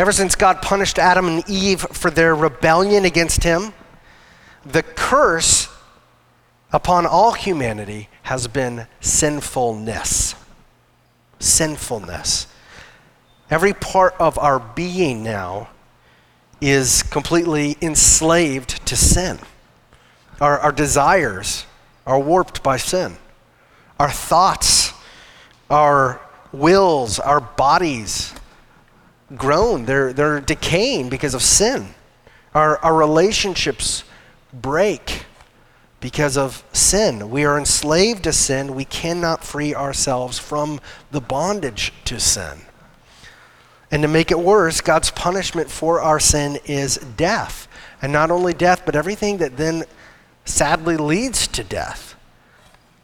Ever 0.00 0.10
since 0.10 0.34
God 0.34 0.62
punished 0.62 0.98
Adam 0.98 1.28
and 1.28 1.48
Eve 1.48 1.80
for 1.80 2.10
their 2.10 2.34
rebellion 2.34 3.04
against 3.04 3.44
Him, 3.44 3.72
the 4.64 4.82
curse 4.82 5.68
upon 6.72 7.06
all 7.06 7.32
humanity 7.32 8.08
has 8.22 8.46
been 8.46 8.86
sinfulness. 9.00 10.34
Sinfulness. 11.38 12.46
Every 13.50 13.72
part 13.72 14.14
of 14.20 14.38
our 14.38 14.60
being 14.60 15.22
now 15.24 15.70
is 16.60 17.02
completely 17.02 17.76
enslaved 17.80 18.86
to 18.86 18.96
sin. 18.96 19.38
Our, 20.40 20.58
our 20.58 20.72
desires 20.72 21.66
are 22.06 22.18
warped 22.18 22.62
by 22.62 22.76
sin 22.76 23.16
our 24.00 24.10
thoughts, 24.10 24.94
our 25.68 26.22
wills, 26.52 27.18
our 27.18 27.40
bodies 27.40 28.32
groan. 29.36 29.84
They're, 29.84 30.14
they're 30.14 30.40
decaying 30.40 31.10
because 31.10 31.34
of 31.34 31.42
sin. 31.42 31.88
Our, 32.54 32.78
our 32.78 32.94
relationships 32.94 34.04
break 34.52 35.26
because 36.00 36.36
of 36.36 36.64
sin. 36.72 37.30
We 37.30 37.44
are 37.44 37.58
enslaved 37.58 38.24
to 38.24 38.32
sin. 38.32 38.74
We 38.74 38.84
cannot 38.84 39.44
free 39.44 39.74
ourselves 39.74 40.38
from 40.38 40.80
the 41.10 41.20
bondage 41.20 41.92
to 42.06 42.18
sin. 42.18 42.60
And 43.90 44.02
to 44.02 44.08
make 44.08 44.30
it 44.30 44.38
worse, 44.38 44.80
God's 44.80 45.10
punishment 45.10 45.70
for 45.70 46.00
our 46.00 46.20
sin 46.20 46.58
is 46.64 46.96
death. 46.96 47.68
And 48.00 48.12
not 48.12 48.30
only 48.30 48.54
death, 48.54 48.82
but 48.86 48.96
everything 48.96 49.38
that 49.38 49.56
then 49.56 49.84
sadly 50.44 50.96
leads 50.96 51.46
to 51.48 51.64
death 51.64 52.10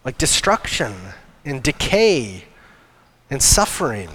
like 0.06 0.16
destruction 0.18 0.94
and 1.44 1.64
decay 1.64 2.44
and 3.28 3.42
suffering. 3.42 4.08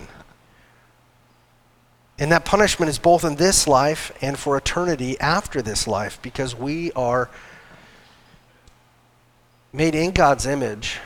And 2.22 2.32
that 2.32 2.46
punishment 2.46 2.88
is 2.88 3.00
both 3.00 3.26
in 3.26 3.38
this 3.38 3.68
life 3.68 4.16
and 4.22 4.38
for 4.38 4.56
eternity 4.56 5.20
after 5.20 5.60
this 5.60 5.88
life 5.88 6.22
because 6.22 6.56
we 6.56 6.92
are 6.92 7.32
made 9.74 9.96
in 9.96 10.12
God's 10.12 10.46
image. 10.46 11.00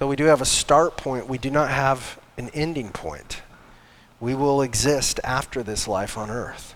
Though 0.00 0.08
we 0.08 0.16
do 0.16 0.24
have 0.24 0.40
a 0.40 0.44
start 0.44 0.96
point, 0.96 1.28
we 1.28 1.38
do 1.38 1.52
not 1.52 1.70
have 1.70 2.18
an 2.36 2.50
ending 2.52 2.90
point. 2.90 3.42
We 4.18 4.34
will 4.34 4.60
exist 4.60 5.20
after 5.22 5.62
this 5.62 5.86
life 5.86 6.18
on 6.18 6.30
earth. 6.30 6.74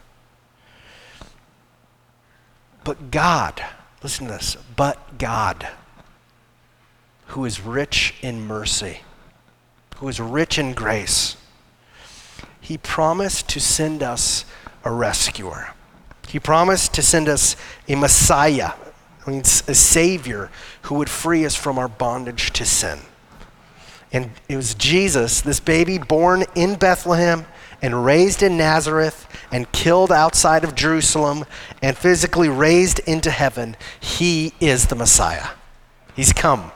But 2.84 3.10
God, 3.10 3.60
listen 4.04 4.28
to 4.28 4.34
this, 4.34 4.56
but 4.76 5.18
God 5.18 5.66
who 7.26 7.44
is 7.44 7.60
rich 7.60 8.14
in 8.22 8.46
mercy, 8.46 9.00
who 9.96 10.06
is 10.06 10.20
rich 10.20 10.60
in 10.60 10.74
grace. 10.74 11.36
He 12.60 12.78
promised 12.78 13.48
to 13.50 13.60
send 13.60 14.02
us 14.02 14.44
a 14.84 14.92
rescuer. 14.92 15.74
He 16.28 16.38
promised 16.38 16.94
to 16.94 17.02
send 17.02 17.28
us 17.28 17.56
a 17.88 17.96
Messiah, 17.96 18.72
means 19.26 19.62
a 19.68 19.74
Savior 19.74 20.50
who 20.82 20.96
would 20.96 21.08
free 21.08 21.44
us 21.44 21.54
from 21.54 21.78
our 21.78 21.88
bondage 21.88 22.52
to 22.52 22.64
sin. 22.64 23.00
And 24.12 24.30
it 24.48 24.56
was 24.56 24.74
Jesus, 24.74 25.40
this 25.40 25.60
baby 25.60 25.98
born 25.98 26.44
in 26.54 26.74
Bethlehem 26.74 27.46
and 27.80 28.04
raised 28.04 28.42
in 28.42 28.56
Nazareth 28.56 29.26
and 29.52 29.70
killed 29.72 30.10
outside 30.12 30.64
of 30.64 30.74
Jerusalem 30.74 31.44
and 31.80 31.96
physically 31.96 32.48
raised 32.48 32.98
into 33.00 33.30
heaven. 33.30 33.76
He 33.98 34.52
is 34.60 34.86
the 34.86 34.96
Messiah. 34.96 35.48
He's 36.14 36.32
come. 36.32 36.72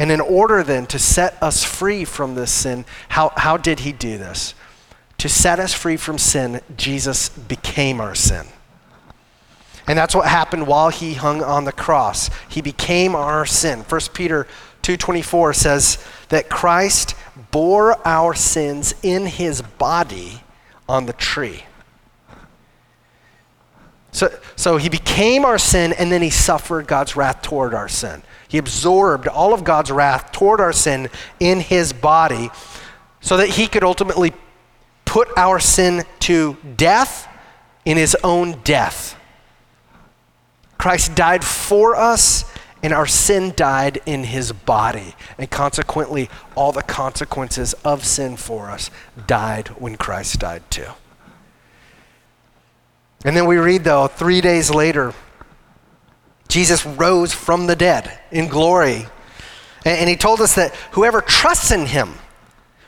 And 0.00 0.10
in 0.10 0.22
order 0.22 0.62
then 0.62 0.86
to 0.86 0.98
set 0.98 1.36
us 1.42 1.62
free 1.62 2.06
from 2.06 2.34
this 2.34 2.50
sin, 2.50 2.86
how, 3.10 3.34
how 3.36 3.58
did 3.58 3.80
he 3.80 3.92
do 3.92 4.16
this? 4.16 4.54
To 5.18 5.28
set 5.28 5.60
us 5.60 5.74
free 5.74 5.98
from 5.98 6.16
sin, 6.16 6.62
Jesus 6.74 7.28
became 7.28 8.00
our 8.00 8.14
sin. 8.14 8.46
And 9.86 9.98
that's 9.98 10.14
what 10.14 10.26
happened 10.26 10.66
while 10.66 10.88
he 10.88 11.12
hung 11.12 11.42
on 11.42 11.66
the 11.66 11.72
cross. 11.72 12.30
He 12.48 12.62
became 12.62 13.14
our 13.14 13.44
sin. 13.44 13.80
1 13.80 14.00
Peter 14.14 14.46
2:24 14.82 15.54
says 15.54 15.98
that 16.30 16.48
Christ 16.48 17.14
bore 17.50 17.98
our 18.08 18.32
sins 18.32 18.94
in 19.02 19.26
his 19.26 19.60
body 19.60 20.42
on 20.88 21.04
the 21.04 21.12
tree. 21.12 21.64
So, 24.20 24.30
so 24.54 24.76
he 24.76 24.90
became 24.90 25.46
our 25.46 25.56
sin 25.56 25.94
and 25.94 26.12
then 26.12 26.20
he 26.20 26.28
suffered 26.28 26.86
God's 26.86 27.16
wrath 27.16 27.40
toward 27.40 27.72
our 27.72 27.88
sin. 27.88 28.22
He 28.48 28.58
absorbed 28.58 29.26
all 29.26 29.54
of 29.54 29.64
God's 29.64 29.90
wrath 29.90 30.30
toward 30.30 30.60
our 30.60 30.74
sin 30.74 31.08
in 31.38 31.60
his 31.60 31.94
body 31.94 32.50
so 33.22 33.38
that 33.38 33.48
he 33.48 33.66
could 33.66 33.82
ultimately 33.82 34.34
put 35.06 35.30
our 35.38 35.58
sin 35.58 36.04
to 36.18 36.58
death 36.76 37.28
in 37.86 37.96
his 37.96 38.14
own 38.22 38.60
death. 38.62 39.16
Christ 40.76 41.14
died 41.14 41.42
for 41.42 41.96
us, 41.96 42.44
and 42.82 42.92
our 42.92 43.06
sin 43.06 43.54
died 43.56 44.02
in 44.04 44.24
his 44.24 44.52
body. 44.52 45.14
And 45.38 45.50
consequently, 45.50 46.28
all 46.54 46.72
the 46.72 46.82
consequences 46.82 47.72
of 47.86 48.04
sin 48.04 48.36
for 48.36 48.70
us 48.70 48.90
died 49.26 49.68
when 49.78 49.96
Christ 49.96 50.40
died 50.40 50.70
too. 50.70 50.88
And 53.24 53.36
then 53.36 53.46
we 53.46 53.58
read, 53.58 53.84
though, 53.84 54.06
three 54.06 54.40
days 54.40 54.70
later, 54.70 55.12
Jesus 56.48 56.84
rose 56.84 57.32
from 57.32 57.66
the 57.66 57.76
dead 57.76 58.18
in 58.30 58.48
glory. 58.48 59.06
And 59.84 60.08
he 60.08 60.16
told 60.16 60.40
us 60.40 60.54
that 60.56 60.74
whoever 60.92 61.20
trusts 61.20 61.70
in 61.70 61.86
him 61.86 62.14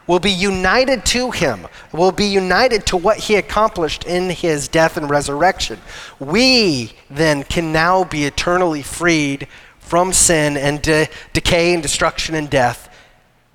will 0.06 0.18
be 0.18 0.30
united 0.30 1.04
to 1.06 1.30
him, 1.30 1.66
will 1.92 2.12
be 2.12 2.24
united 2.24 2.84
to 2.86 2.96
what 2.96 3.18
he 3.18 3.36
accomplished 3.36 4.04
in 4.04 4.30
his 4.30 4.68
death 4.68 4.96
and 4.96 5.08
resurrection. 5.08 5.78
We 6.18 6.92
then 7.08 7.44
can 7.44 7.72
now 7.72 8.04
be 8.04 8.24
eternally 8.24 8.82
freed 8.82 9.46
from 9.78 10.12
sin 10.12 10.56
and 10.56 10.82
de- 10.82 11.08
decay 11.32 11.72
and 11.72 11.82
destruction 11.82 12.34
and 12.34 12.50
death 12.50 12.88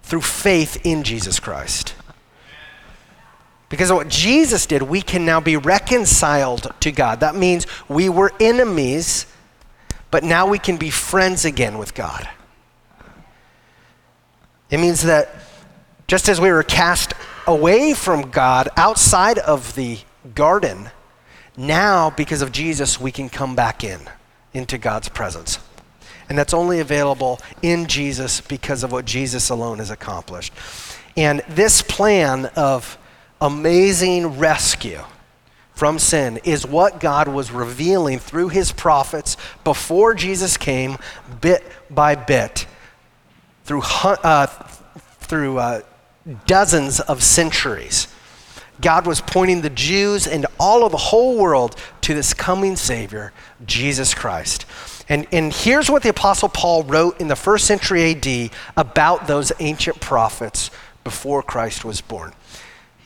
through 0.04 0.22
faith 0.22 0.80
in 0.86 1.04
Jesus 1.04 1.40
Christ. 1.40 1.94
Because 3.70 3.90
of 3.90 3.98
what 3.98 4.08
Jesus 4.08 4.66
did, 4.66 4.82
we 4.82 5.02
can 5.02 5.26
now 5.26 5.42
be 5.42 5.58
reconciled 5.58 6.74
to 6.80 6.92
God. 6.92 7.20
That 7.20 7.36
means 7.36 7.68
we 7.90 8.08
were 8.08 8.32
enemies, 8.40 9.26
but 10.10 10.24
now 10.24 10.48
we 10.48 10.58
can 10.58 10.78
be 10.78 10.90
friends 10.90 11.44
again 11.44 11.78
with 11.78 11.94
God. 11.94 12.30
It 14.70 14.80
means 14.80 15.04
that 15.04 15.30
just 16.08 16.30
as 16.30 16.40
we 16.40 16.50
were 16.50 16.64
cast 16.64 17.14
away 17.46 17.94
from 17.94 18.32
God 18.32 18.70
outside 18.78 19.38
of 19.38 19.76
the 19.76 20.00
garden, 20.34 20.90
now, 21.58 22.12
because 22.12 22.42
of 22.42 22.52
Jesus, 22.52 23.02
we 23.02 23.12
can 23.12 23.30
come 23.30 23.56
back 23.56 23.84
in, 23.84 24.00
into 24.54 24.78
God's 24.78 25.10
presence. 25.10 25.58
And 26.30 26.38
that's 26.38 26.54
only 26.54 26.80
available 26.80 27.40
in 27.62 27.88
Jesus 27.88 28.42
because 28.42 28.84
of 28.84 28.92
what 28.92 29.06
Jesus 29.06 29.50
alone 29.50 29.80
has 29.80 29.90
accomplished. 29.90 30.54
And 31.16 31.42
this 31.50 31.82
plan 31.82 32.46
of 32.56 32.98
amazing 33.42 34.40
rescue 34.40 35.02
from 35.74 36.00
sin 36.00 36.38
is 36.44 36.66
what 36.66 37.00
God 37.00 37.28
was 37.28 37.52
revealing 37.52 38.18
through 38.18 38.50
his 38.50 38.72
prophets 38.72 39.38
before 39.64 40.16
Jesus 40.16 40.58
came, 40.58 40.98
bit 41.40 41.64
by 41.90 42.16
bit, 42.16 42.66
through, 43.64 43.84
uh, 43.84 44.48
through 45.20 45.60
uh, 45.60 45.82
dozens 46.48 47.00
of 47.00 47.22
centuries. 47.22 48.08
God 48.82 49.06
was 49.08 49.22
pointing 49.22 49.62
the 49.62 49.70
Jews 49.70 50.28
and 50.28 50.46
all 50.60 50.84
of 50.84 50.92
the 50.92 50.98
whole 50.98 51.38
world 51.38 51.76
to 52.02 52.14
this 52.14 52.34
coming 52.34 52.76
Savior, 52.76 53.34
Jesus 53.66 54.14
Christ. 54.14 54.66
And, 55.10 55.28
and 55.32 55.54
here's 55.54 55.90
what 55.90 56.04
the 56.04 56.10
Apostle 56.10 56.50
Paul 56.50 56.84
wrote 56.84 57.20
in 57.22 57.28
the 57.28 57.36
first 57.36 57.66
century 57.66 58.12
AD 58.12 58.52
about 58.76 59.28
those 59.28 59.52
ancient 59.60 60.00
prophets 60.00 60.70
before 61.04 61.42
Christ 61.42 61.86
was 61.86 62.02
born. 62.02 62.34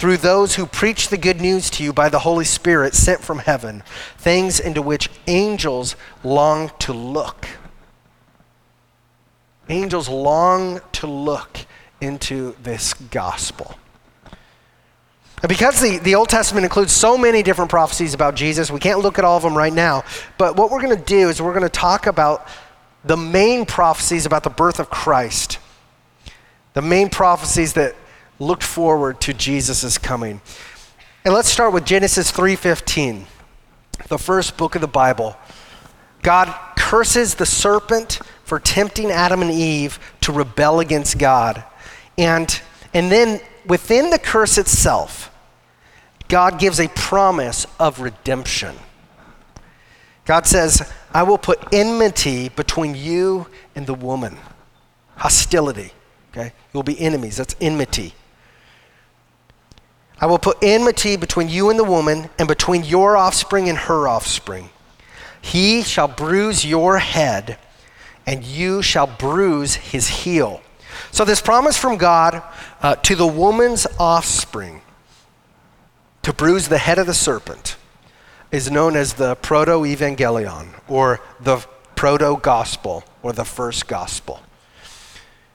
through 0.00 0.16
those 0.16 0.56
who 0.56 0.66
preach 0.66 1.08
the 1.08 1.18
good 1.18 1.40
news 1.40 1.70
to 1.70 1.84
you 1.84 1.92
by 1.92 2.08
the 2.08 2.18
Holy 2.18 2.44
Spirit 2.44 2.94
sent 2.94 3.20
from 3.20 3.38
heaven, 3.38 3.84
things 4.18 4.58
into 4.58 4.82
which 4.82 5.08
angels 5.28 5.94
long 6.24 6.72
to 6.80 6.92
look 6.92 7.46
angels 9.70 10.08
long 10.08 10.80
to 10.92 11.06
look 11.06 11.58
into 12.00 12.54
this 12.62 12.94
gospel. 12.94 13.76
And 15.42 15.48
because 15.48 15.80
the, 15.80 15.98
the 15.98 16.16
Old 16.16 16.28
Testament 16.28 16.64
includes 16.64 16.92
so 16.92 17.16
many 17.16 17.42
different 17.42 17.70
prophecies 17.70 18.12
about 18.12 18.34
Jesus, 18.34 18.70
we 18.70 18.80
can't 18.80 19.00
look 19.00 19.18
at 19.18 19.24
all 19.24 19.38
of 19.38 19.42
them 19.42 19.56
right 19.56 19.72
now. 19.72 20.04
But 20.36 20.56
what 20.56 20.70
we're 20.70 20.82
going 20.82 20.96
to 20.96 21.02
do 21.02 21.30
is 21.30 21.40
we're 21.40 21.54
going 21.54 21.62
to 21.62 21.68
talk 21.70 22.06
about 22.06 22.46
the 23.04 23.16
main 23.16 23.64
prophecies 23.64 24.26
about 24.26 24.42
the 24.42 24.50
birth 24.50 24.78
of 24.78 24.90
Christ, 24.90 25.58
the 26.74 26.82
main 26.82 27.08
prophecies 27.08 27.72
that 27.74 27.94
looked 28.40 28.64
forward 28.64 29.20
to 29.20 29.32
Jesus' 29.32 29.98
coming. 29.98 30.40
And 31.24 31.34
let's 31.34 31.48
start 31.48 31.72
with 31.72 31.84
Genesis 31.84 32.32
3:15, 32.32 33.26
the 34.08 34.18
first 34.18 34.56
book 34.56 34.74
of 34.74 34.80
the 34.80 34.88
Bible. 34.88 35.36
God 36.22 36.52
curses 36.76 37.36
the 37.36 37.46
serpent 37.46 38.20
for 38.42 38.58
tempting 38.58 39.10
Adam 39.10 39.42
and 39.42 39.50
Eve 39.50 40.00
to 40.22 40.32
rebel 40.32 40.80
against 40.80 41.18
God. 41.18 41.62
And, 42.18 42.60
and 42.92 43.12
then 43.12 43.40
within 43.66 44.10
the 44.10 44.18
curse 44.18 44.58
itself, 44.58 45.30
God 46.28 46.58
gives 46.58 46.80
a 46.80 46.88
promise 46.88 47.66
of 47.78 48.00
redemption. 48.00 48.76
God 50.24 50.46
says, 50.46 50.90
I 51.12 51.22
will 51.22 51.38
put 51.38 51.72
enmity 51.72 52.48
between 52.50 52.94
you 52.94 53.46
and 53.74 53.86
the 53.86 53.94
woman. 53.94 54.36
Hostility. 55.16 55.92
Okay? 56.32 56.52
You'll 56.72 56.82
be 56.82 57.00
enemies. 57.00 57.36
That's 57.36 57.56
enmity. 57.60 58.14
I 60.20 60.26
will 60.26 60.38
put 60.38 60.58
enmity 60.62 61.16
between 61.16 61.48
you 61.48 61.70
and 61.70 61.78
the 61.78 61.84
woman, 61.84 62.28
and 62.38 62.46
between 62.46 62.84
your 62.84 63.16
offspring 63.16 63.68
and 63.68 63.78
her 63.78 64.06
offspring. 64.06 64.68
He 65.40 65.82
shall 65.82 66.08
bruise 66.08 66.64
your 66.64 66.98
head, 66.98 67.58
and 68.26 68.44
you 68.44 68.82
shall 68.82 69.06
bruise 69.06 69.76
his 69.76 70.08
heel. 70.08 70.60
So, 71.10 71.24
this 71.24 71.40
promise 71.40 71.78
from 71.78 71.96
God 71.96 72.42
uh, 72.82 72.96
to 72.96 73.14
the 73.14 73.26
woman's 73.26 73.86
offspring 73.98 74.82
to 76.22 76.32
bruise 76.32 76.68
the 76.68 76.78
head 76.78 76.98
of 76.98 77.06
the 77.06 77.14
serpent 77.14 77.76
is 78.52 78.70
known 78.70 78.96
as 78.96 79.14
the 79.14 79.36
proto 79.36 79.84
evangelion 79.84 80.68
or 80.88 81.20
the 81.40 81.58
proto 81.96 82.36
gospel 82.40 83.04
or 83.22 83.32
the 83.32 83.44
first 83.44 83.88
gospel. 83.88 84.40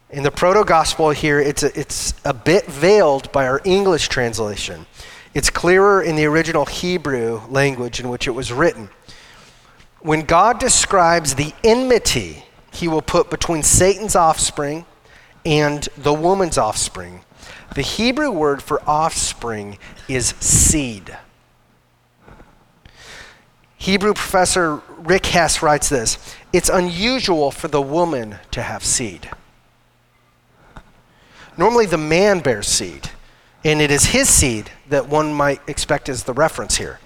In 0.10 0.24
the 0.24 0.32
proto 0.32 0.64
gospel 0.64 1.10
here, 1.10 1.40
it's 1.40 1.64
a, 1.64 1.80
it's 1.80 2.14
a 2.24 2.34
bit 2.34 2.66
veiled 2.66 3.32
by 3.32 3.48
our 3.48 3.62
English 3.66 4.08
translation. 4.08 4.86
It's 5.34 5.50
clearer 5.50 6.02
in 6.02 6.16
the 6.16 6.26
original 6.26 6.66
Hebrew 6.66 7.42
language 7.50 8.00
in 8.00 8.10
which 8.10 8.28
it 8.28 8.32
was 8.32 8.52
written. 8.52 8.90
When 10.00 10.22
God 10.22 10.60
describes 10.60 11.36
the 11.36 11.54
enmity 11.64 12.46
he 12.76 12.88
will 12.88 13.02
put 13.02 13.30
between 13.30 13.64
Satan's 13.64 14.16
offspring 14.16 14.86
and 15.46 15.88
the 15.98 16.14
woman's 16.14 16.58
offspring. 16.58 17.22
The 17.74 17.82
Hebrew 17.82 18.32
word 18.32 18.62
for 18.62 18.82
offspring 18.88 19.78
is 20.08 20.30
seed. 20.40 21.18
Hebrew 23.78 24.14
professor 24.14 24.82
Rick 24.98 25.28
Hess 25.28 25.62
writes 25.62 25.90
this 25.90 26.18
It's 26.52 26.70
unusual 26.70 27.52
for 27.52 27.68
the 27.68 27.82
woman 27.82 28.38
to 28.52 28.62
have 28.62 28.84
seed. 28.84 29.30
Normally, 31.58 31.86
the 31.86 31.98
man 31.98 32.40
bears 32.40 32.68
seed, 32.68 33.10
and 33.64 33.82
it 33.82 33.92
is 33.92 34.08
his 34.08 34.30
seed 34.30 34.72
that 34.90 35.08
one 35.08 35.34
might 35.34 35.62
expect 35.68 36.10
as 36.10 36.24
the 36.24 36.34
reference 36.34 36.78
here. 36.78 37.00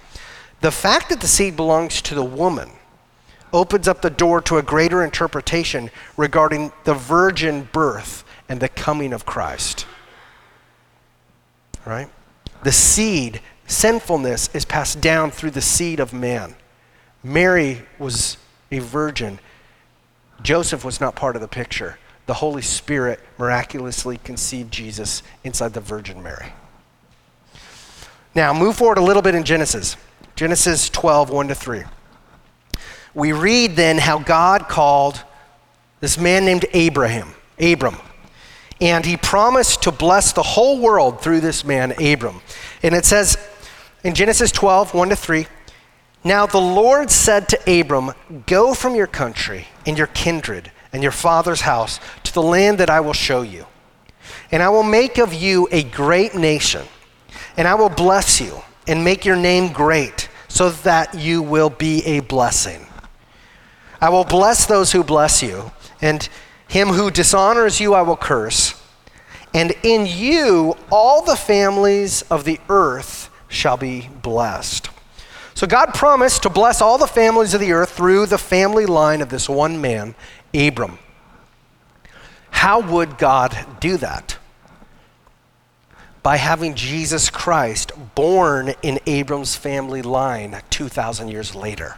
The 0.60 0.70
fact 0.70 1.08
that 1.08 1.20
the 1.20 1.26
seed 1.26 1.56
belongs 1.56 2.02
to 2.02 2.14
the 2.14 2.24
woman 2.24 2.70
opens 3.52 3.88
up 3.88 4.02
the 4.02 4.10
door 4.10 4.40
to 4.42 4.58
a 4.58 4.62
greater 4.62 5.02
interpretation 5.02 5.90
regarding 6.16 6.72
the 6.84 6.94
virgin 6.94 7.68
birth 7.72 8.24
and 8.48 8.60
the 8.60 8.68
coming 8.68 9.12
of 9.12 9.24
Christ. 9.24 9.86
Right? 11.86 12.08
The 12.62 12.72
seed, 12.72 13.40
sinfulness, 13.66 14.50
is 14.54 14.64
passed 14.64 15.00
down 15.00 15.30
through 15.30 15.52
the 15.52 15.62
seed 15.62 15.98
of 15.98 16.12
man. 16.12 16.56
Mary 17.22 17.82
was 17.98 18.36
a 18.70 18.80
virgin. 18.80 19.38
Joseph 20.42 20.84
was 20.84 21.00
not 21.00 21.14
part 21.14 21.36
of 21.36 21.42
the 21.42 21.48
picture. 21.48 21.98
The 22.30 22.34
Holy 22.34 22.62
Spirit 22.62 23.18
miraculously 23.38 24.16
conceived 24.18 24.72
Jesus 24.72 25.24
inside 25.42 25.74
the 25.74 25.80
Virgin 25.80 26.22
Mary. 26.22 26.52
Now, 28.36 28.54
move 28.54 28.76
forward 28.76 28.98
a 28.98 29.02
little 29.02 29.20
bit 29.20 29.34
in 29.34 29.42
Genesis. 29.42 29.96
Genesis 30.36 30.88
12, 30.90 31.30
1 31.30 31.48
to 31.48 31.56
3 31.56 31.82
we 33.14 33.32
read 33.32 33.74
then 33.74 33.98
how 33.98 34.20
God 34.20 34.68
called 34.68 35.24
this 35.98 36.18
man 36.18 36.44
named 36.44 36.66
Abraham, 36.72 37.34
Abram. 37.58 37.96
And 38.80 39.04
he 39.04 39.16
promised 39.16 39.82
to 39.82 39.90
bless 39.90 40.32
the 40.32 40.44
whole 40.44 40.78
world 40.78 41.20
through 41.20 41.40
this 41.40 41.64
man, 41.64 42.00
Abram. 42.00 42.42
And 42.84 42.94
it 42.94 43.06
says 43.06 43.36
in 44.04 44.14
Genesis 44.14 44.52
12, 44.52 44.94
1 44.94 45.08
to 45.08 45.16
3, 45.16 45.48
Now 46.22 46.46
the 46.46 46.60
Lord 46.60 47.10
said 47.10 47.48
to 47.48 47.80
Abram, 47.80 48.12
Go 48.46 48.72
from 48.72 48.94
your 48.94 49.08
country 49.08 49.66
and 49.84 49.98
your 49.98 50.06
kindred 50.06 50.70
and 50.92 51.02
your 51.02 51.12
father's 51.12 51.62
house 51.62 52.00
to 52.24 52.32
the 52.32 52.42
land 52.42 52.78
that 52.78 52.90
I 52.90 53.00
will 53.00 53.12
show 53.12 53.42
you. 53.42 53.66
And 54.50 54.62
I 54.62 54.68
will 54.68 54.82
make 54.82 55.18
of 55.18 55.32
you 55.32 55.68
a 55.70 55.82
great 55.82 56.34
nation, 56.34 56.86
and 57.56 57.68
I 57.68 57.74
will 57.74 57.88
bless 57.88 58.40
you 58.40 58.60
and 58.86 59.04
make 59.04 59.24
your 59.24 59.36
name 59.36 59.72
great, 59.72 60.28
so 60.48 60.70
that 60.70 61.14
you 61.14 61.42
will 61.42 61.70
be 61.70 62.04
a 62.04 62.20
blessing. 62.20 62.86
I 64.00 64.08
will 64.08 64.24
bless 64.24 64.66
those 64.66 64.92
who 64.92 65.04
bless 65.04 65.42
you, 65.42 65.70
and 66.00 66.28
Him 66.66 66.88
who 66.88 67.10
dishonors 67.10 67.80
you, 67.80 67.94
I 67.94 68.02
will 68.02 68.16
curse. 68.16 68.74
And 69.52 69.72
in 69.82 70.06
you, 70.06 70.76
all 70.90 71.22
the 71.22 71.36
families 71.36 72.22
of 72.22 72.44
the 72.44 72.58
earth 72.68 73.30
shall 73.48 73.76
be 73.76 74.08
blessed. 74.22 74.88
So 75.54 75.66
God 75.66 75.92
promised 75.92 76.44
to 76.44 76.50
bless 76.50 76.80
all 76.80 76.98
the 76.98 77.06
families 77.06 77.52
of 77.52 77.60
the 77.60 77.72
earth 77.72 77.90
through 77.90 78.26
the 78.26 78.38
family 78.38 78.86
line 78.86 79.20
of 79.20 79.28
this 79.28 79.48
one 79.48 79.80
man, 79.80 80.14
Abram. 80.54 80.98
How 82.50 82.80
would 82.80 83.18
God 83.18 83.56
do 83.80 83.96
that? 83.98 84.36
By 86.22 86.36
having 86.36 86.74
Jesus 86.74 87.30
Christ 87.30 87.92
born 88.14 88.74
in 88.82 89.00
Abram's 89.06 89.56
family 89.56 90.02
line 90.02 90.60
2,000 90.68 91.28
years 91.28 91.54
later. 91.54 91.96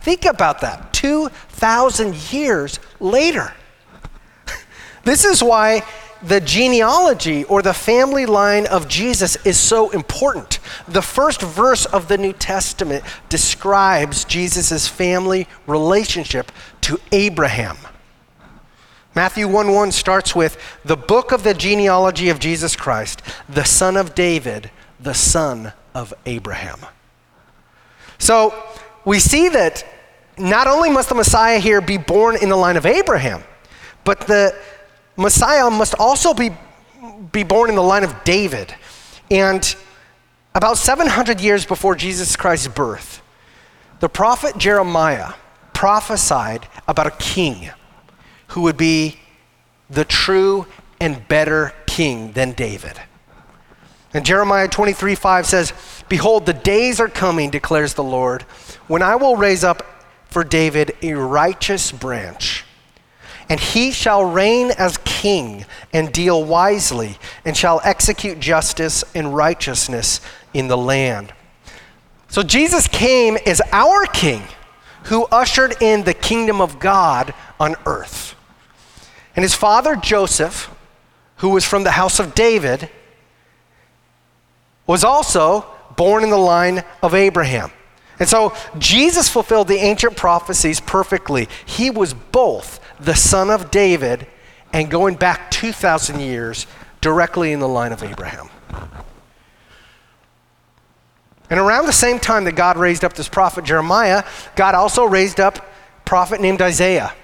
Think 0.00 0.24
about 0.24 0.60
that 0.62 0.92
2,000 0.92 2.32
years 2.32 2.80
later. 2.98 3.52
this 5.04 5.24
is 5.24 5.42
why 5.42 5.82
the 6.22 6.40
genealogy 6.40 7.44
or 7.44 7.62
the 7.62 7.74
family 7.74 8.26
line 8.26 8.66
of 8.66 8.88
Jesus 8.88 9.36
is 9.44 9.58
so 9.58 9.90
important. 9.90 10.58
The 10.86 11.02
first 11.02 11.40
verse 11.40 11.86
of 11.86 12.08
the 12.08 12.18
New 12.18 12.32
Testament 12.32 13.04
describes 13.28 14.24
Jesus' 14.24 14.88
family 14.88 15.46
relationship 15.66 16.50
to 16.82 17.00
Abraham. 17.12 17.76
Matthew 19.14 19.48
1 19.48 19.72
1 19.72 19.92
starts 19.92 20.34
with 20.34 20.56
the 20.84 20.96
book 20.96 21.32
of 21.32 21.42
the 21.42 21.54
genealogy 21.54 22.28
of 22.28 22.38
Jesus 22.38 22.76
Christ, 22.76 23.22
the 23.48 23.64
son 23.64 23.96
of 23.96 24.14
David, 24.14 24.70
the 25.00 25.14
son 25.14 25.72
of 25.94 26.14
Abraham. 26.26 26.80
So 28.18 28.54
we 29.04 29.18
see 29.18 29.48
that 29.48 29.84
not 30.36 30.66
only 30.66 30.90
must 30.90 31.08
the 31.08 31.14
Messiah 31.14 31.58
here 31.58 31.80
be 31.80 31.96
born 31.96 32.36
in 32.36 32.48
the 32.48 32.56
line 32.56 32.76
of 32.76 32.86
Abraham, 32.86 33.42
but 34.04 34.20
the 34.20 34.54
Messiah 35.18 35.68
must 35.68 35.96
also 35.98 36.32
be, 36.32 36.52
be 37.32 37.42
born 37.42 37.68
in 37.68 37.76
the 37.76 37.82
line 37.82 38.04
of 38.04 38.22
David. 38.22 38.72
And 39.30 39.74
about 40.54 40.78
700 40.78 41.40
years 41.40 41.66
before 41.66 41.96
Jesus 41.96 42.36
Christ's 42.36 42.68
birth, 42.68 43.20
the 43.98 44.08
prophet 44.08 44.56
Jeremiah 44.56 45.34
prophesied 45.74 46.68
about 46.86 47.08
a 47.08 47.10
king 47.10 47.70
who 48.48 48.62
would 48.62 48.76
be 48.76 49.18
the 49.90 50.04
true 50.04 50.66
and 51.00 51.26
better 51.26 51.74
king 51.86 52.32
than 52.32 52.52
David. 52.52 53.00
And 54.14 54.24
Jeremiah 54.24 54.68
23 54.68 55.16
5 55.16 55.46
says, 55.46 55.72
Behold, 56.08 56.46
the 56.46 56.52
days 56.52 57.00
are 57.00 57.08
coming, 57.08 57.50
declares 57.50 57.94
the 57.94 58.04
Lord, 58.04 58.42
when 58.86 59.02
I 59.02 59.16
will 59.16 59.36
raise 59.36 59.64
up 59.64 59.84
for 60.26 60.44
David 60.44 60.96
a 61.02 61.14
righteous 61.14 61.90
branch 61.90 62.64
and 63.48 63.58
he 63.58 63.90
shall 63.90 64.24
reign 64.24 64.70
as 64.72 64.98
king 65.04 65.64
and 65.92 66.12
deal 66.12 66.44
wisely, 66.44 67.18
and 67.44 67.56
shall 67.56 67.80
execute 67.84 68.40
justice 68.40 69.04
and 69.14 69.34
righteousness 69.34 70.20
in 70.52 70.68
the 70.68 70.76
land. 70.76 71.32
So 72.28 72.42
Jesus 72.42 72.86
came 72.86 73.38
as 73.46 73.62
our 73.72 74.04
king 74.06 74.42
who 75.04 75.24
ushered 75.26 75.74
in 75.80 76.04
the 76.04 76.12
kingdom 76.12 76.60
of 76.60 76.78
God 76.78 77.32
on 77.58 77.74
earth. 77.86 78.34
And 79.34 79.42
his 79.42 79.54
father 79.54 79.96
Joseph, 79.96 80.70
who 81.36 81.50
was 81.50 81.64
from 81.64 81.84
the 81.84 81.92
house 81.92 82.18
of 82.18 82.34
David, 82.34 82.90
was 84.86 85.04
also 85.04 85.64
born 85.96 86.24
in 86.24 86.30
the 86.30 86.36
line 86.36 86.82
of 87.02 87.14
Abraham. 87.14 87.70
And 88.18 88.28
so 88.28 88.54
Jesus 88.78 89.28
fulfilled 89.28 89.68
the 89.68 89.76
ancient 89.76 90.16
prophecies 90.16 90.80
perfectly. 90.80 91.48
He 91.64 91.88
was 91.88 92.14
both 92.14 92.80
the 93.00 93.14
son 93.14 93.50
of 93.50 93.70
David 93.70 94.26
and 94.72 94.90
going 94.90 95.14
back 95.14 95.50
2,000 95.50 96.20
years 96.20 96.66
directly 97.00 97.52
in 97.52 97.60
the 97.60 97.68
line 97.68 97.92
of 97.92 98.02
Abraham. 98.02 98.48
And 101.50 101.58
around 101.58 101.86
the 101.86 101.92
same 101.92 102.18
time 102.18 102.44
that 102.44 102.56
God 102.56 102.76
raised 102.76 103.04
up 103.04 103.14
this 103.14 103.28
prophet 103.28 103.64
Jeremiah, 103.64 104.24
God 104.54 104.74
also 104.74 105.04
raised 105.04 105.40
up 105.40 105.58
a 105.58 105.62
prophet 106.04 106.40
named 106.40 106.60
Isaiah. 106.60 107.14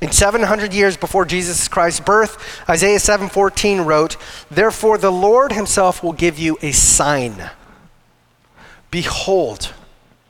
In 0.00 0.10
700 0.10 0.72
years 0.72 0.96
before 0.96 1.26
Jesus 1.26 1.68
Christ's 1.68 2.00
birth, 2.00 2.38
Isaiah 2.68 2.98
7:14 2.98 3.82
wrote, 3.82 4.16
"Therefore 4.50 4.96
the 4.96 5.12
Lord 5.12 5.52
himself 5.52 6.02
will 6.02 6.14
give 6.14 6.38
you 6.38 6.56
a 6.62 6.72
sign. 6.72 7.50
Behold, 8.90 9.74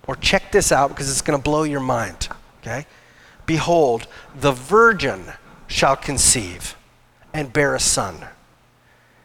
or 0.09 0.17
check 0.17 0.51
this 0.51 0.73
out 0.73 0.89
because 0.89 1.09
it's 1.09 1.23
going 1.23 1.39
to 1.39 1.43
blow 1.43 1.63
your 1.63 1.81
mind, 1.81 2.29
okay? 2.63 2.85
Behold, 3.51 4.07
the 4.33 4.53
virgin 4.53 5.25
shall 5.67 5.97
conceive 5.97 6.77
and 7.35 7.53
bear 7.53 7.75
a 7.75 7.81
son, 7.81 8.15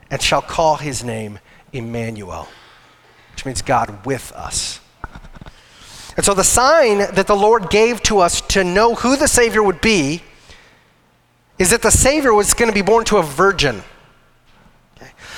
and 0.09 0.19
shall 0.19 0.41
call 0.41 0.77
his 0.77 1.03
name 1.03 1.37
Emmanuel, 1.71 2.47
which 3.33 3.45
means 3.45 3.61
God 3.61 4.03
with 4.03 4.31
us. 4.31 4.79
And 6.17 6.25
so, 6.25 6.33
the 6.33 6.43
sign 6.43 6.97
that 6.97 7.27
the 7.27 7.35
Lord 7.35 7.69
gave 7.69 8.01
to 8.01 8.17
us 8.17 8.41
to 8.41 8.63
know 8.63 8.95
who 8.95 9.15
the 9.15 9.27
Savior 9.27 9.61
would 9.61 9.79
be 9.79 10.23
is 11.59 11.69
that 11.69 11.83
the 11.83 11.91
Savior 11.91 12.33
was 12.33 12.55
going 12.55 12.71
to 12.71 12.73
be 12.73 12.81
born 12.81 13.05
to 13.05 13.17
a 13.17 13.23
virgin. 13.23 13.83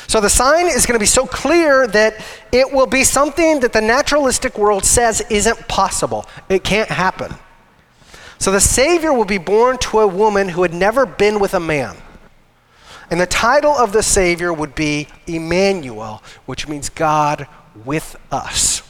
So, 0.08 0.21
the 0.21 0.30
sign 0.30 0.67
is 0.67 0.86
going 0.86 0.95
to 0.95 1.04
be 1.04 1.06
so 1.06 1.26
clear 1.26 1.88
that 1.88 2.23
it 2.54 2.71
will 2.71 2.88
be 2.88 3.04
something 3.04 3.60
that 3.60 3.73
the 3.73 3.82
naturalistic 3.82 4.58
world 4.58 4.86
says 4.86 5.19
isn't 5.30 5.67
possible, 5.67 6.26
it 6.47 6.63
can't 6.63 6.89
happen. 6.89 7.36
So 8.39 8.52
the 8.52 8.60
Savior 8.60 9.12
will 9.12 9.26
be 9.26 9.38
born 9.38 9.78
to 9.80 10.00
a 10.00 10.08
woman 10.08 10.50
who 10.50 10.62
had 10.62 10.73
never 10.73 11.06
been 11.06 11.39
with 11.39 11.54
a 11.54 11.60
man. 11.60 11.95
And 13.10 13.19
the 13.19 13.26
title 13.26 13.71
of 13.71 13.93
the 13.93 14.04
Savior 14.04 14.52
would 14.52 14.76
be 14.76 15.08
Emmanuel, 15.26 16.21
which 16.45 16.67
means 16.67 16.89
God 16.89 17.47
with 17.86 18.15
us. 18.32 18.84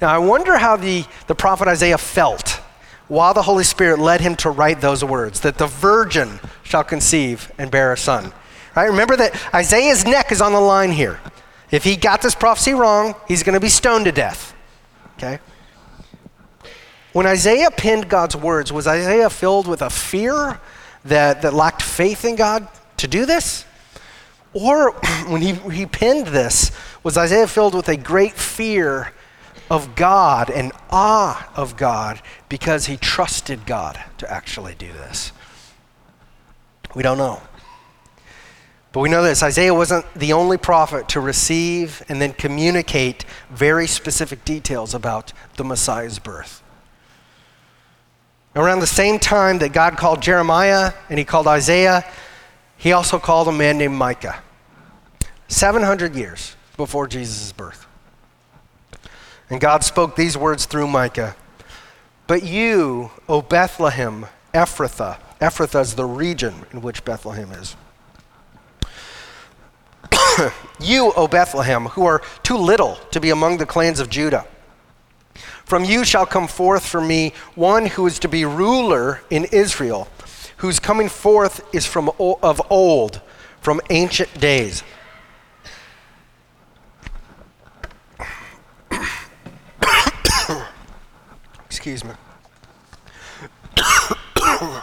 Now, 0.00 0.08
I 0.12 0.18
wonder 0.18 0.58
how 0.58 0.76
the, 0.76 1.04
the 1.28 1.34
prophet 1.34 1.68
Isaiah 1.68 1.98
felt 1.98 2.60
while 3.06 3.34
the 3.34 3.42
Holy 3.42 3.62
Spirit 3.62 3.98
led 4.00 4.20
him 4.20 4.34
to 4.36 4.50
write 4.50 4.80
those 4.80 5.04
words 5.04 5.40
that 5.40 5.58
the 5.58 5.66
virgin 5.66 6.40
shall 6.64 6.82
conceive 6.82 7.52
and 7.58 7.70
bear 7.70 7.92
a 7.92 7.96
son. 7.96 8.32
Right? 8.74 8.86
Remember 8.86 9.16
that 9.16 9.54
Isaiah's 9.54 10.04
neck 10.04 10.32
is 10.32 10.40
on 10.40 10.52
the 10.52 10.60
line 10.60 10.90
here. 10.90 11.20
If 11.70 11.84
he 11.84 11.96
got 11.96 12.22
this 12.22 12.34
prophecy 12.34 12.74
wrong, 12.74 13.14
he's 13.28 13.42
going 13.42 13.54
to 13.54 13.60
be 13.60 13.68
stoned 13.68 14.06
to 14.06 14.12
death. 14.12 14.54
Okay? 15.16 15.38
When 17.12 17.26
Isaiah 17.26 17.70
penned 17.70 18.08
God's 18.08 18.34
words, 18.34 18.72
was 18.72 18.86
Isaiah 18.86 19.28
filled 19.28 19.66
with 19.66 19.82
a 19.82 19.90
fear 19.90 20.60
that, 21.04 21.42
that 21.42 21.52
lacked 21.52 21.82
faith 21.82 22.24
in 22.24 22.36
God 22.36 22.66
to 22.98 23.06
do 23.06 23.26
this? 23.26 23.66
Or 24.54 24.92
when 25.28 25.42
he, 25.42 25.54
he 25.70 25.86
penned 25.86 26.28
this, 26.28 26.70
was 27.02 27.18
Isaiah 27.18 27.46
filled 27.46 27.74
with 27.74 27.88
a 27.88 27.96
great 27.96 28.34
fear 28.34 29.12
of 29.70 29.94
God 29.94 30.50
and 30.50 30.72
awe 30.90 31.50
of 31.54 31.76
God 31.76 32.20
because 32.48 32.86
he 32.86 32.96
trusted 32.96 33.66
God 33.66 34.02
to 34.18 34.30
actually 34.30 34.74
do 34.74 34.92
this? 34.92 35.32
We 36.94 37.02
don't 37.02 37.18
know. 37.18 37.42
But 38.92 39.00
we 39.00 39.08
know 39.08 39.22
this 39.22 39.42
Isaiah 39.42 39.74
wasn't 39.74 40.06
the 40.14 40.32
only 40.34 40.58
prophet 40.58 41.08
to 41.10 41.20
receive 41.20 42.02
and 42.08 42.20
then 42.20 42.32
communicate 42.34 43.24
very 43.50 43.86
specific 43.86 44.44
details 44.44 44.94
about 44.94 45.32
the 45.56 45.64
Messiah's 45.64 46.18
birth. 46.18 46.61
Around 48.54 48.80
the 48.80 48.86
same 48.86 49.18
time 49.18 49.58
that 49.60 49.72
God 49.72 49.96
called 49.96 50.20
Jeremiah 50.20 50.92
and 51.08 51.18
he 51.18 51.24
called 51.24 51.46
Isaiah, 51.46 52.04
he 52.76 52.92
also 52.92 53.18
called 53.18 53.48
a 53.48 53.52
man 53.52 53.78
named 53.78 53.94
Micah. 53.94 54.42
700 55.48 56.14
years 56.14 56.56
before 56.76 57.06
Jesus' 57.06 57.52
birth. 57.52 57.86
And 59.48 59.60
God 59.60 59.84
spoke 59.84 60.16
these 60.16 60.36
words 60.36 60.66
through 60.66 60.86
Micah 60.86 61.36
But 62.26 62.42
you, 62.42 63.10
O 63.28 63.42
Bethlehem, 63.42 64.26
Ephrathah, 64.52 65.18
Ephrathah 65.40 65.80
is 65.80 65.94
the 65.94 66.04
region 66.04 66.54
in 66.72 66.82
which 66.82 67.04
Bethlehem 67.04 67.52
is. 67.52 67.76
you, 70.80 71.12
O 71.16 71.26
Bethlehem, 71.26 71.86
who 71.86 72.04
are 72.04 72.22
too 72.42 72.56
little 72.56 72.96
to 73.10 73.20
be 73.20 73.30
among 73.30 73.58
the 73.58 73.66
clans 73.66 74.00
of 74.00 74.10
Judah. 74.10 74.46
From 75.72 75.86
you 75.86 76.04
shall 76.04 76.26
come 76.26 76.48
forth 76.48 76.84
for 76.84 77.00
me 77.00 77.32
one 77.54 77.86
who 77.86 78.06
is 78.06 78.18
to 78.18 78.28
be 78.28 78.44
ruler 78.44 79.22
in 79.30 79.46
Israel, 79.46 80.06
whose 80.58 80.78
coming 80.78 81.08
forth 81.08 81.64
is 81.74 81.86
from 81.86 82.10
of 82.20 82.60
old, 82.68 83.22
from 83.62 83.80
ancient 83.88 84.38
days. 84.38 84.82
Excuse 91.64 92.04
me. 92.04 92.10
I 93.78 94.82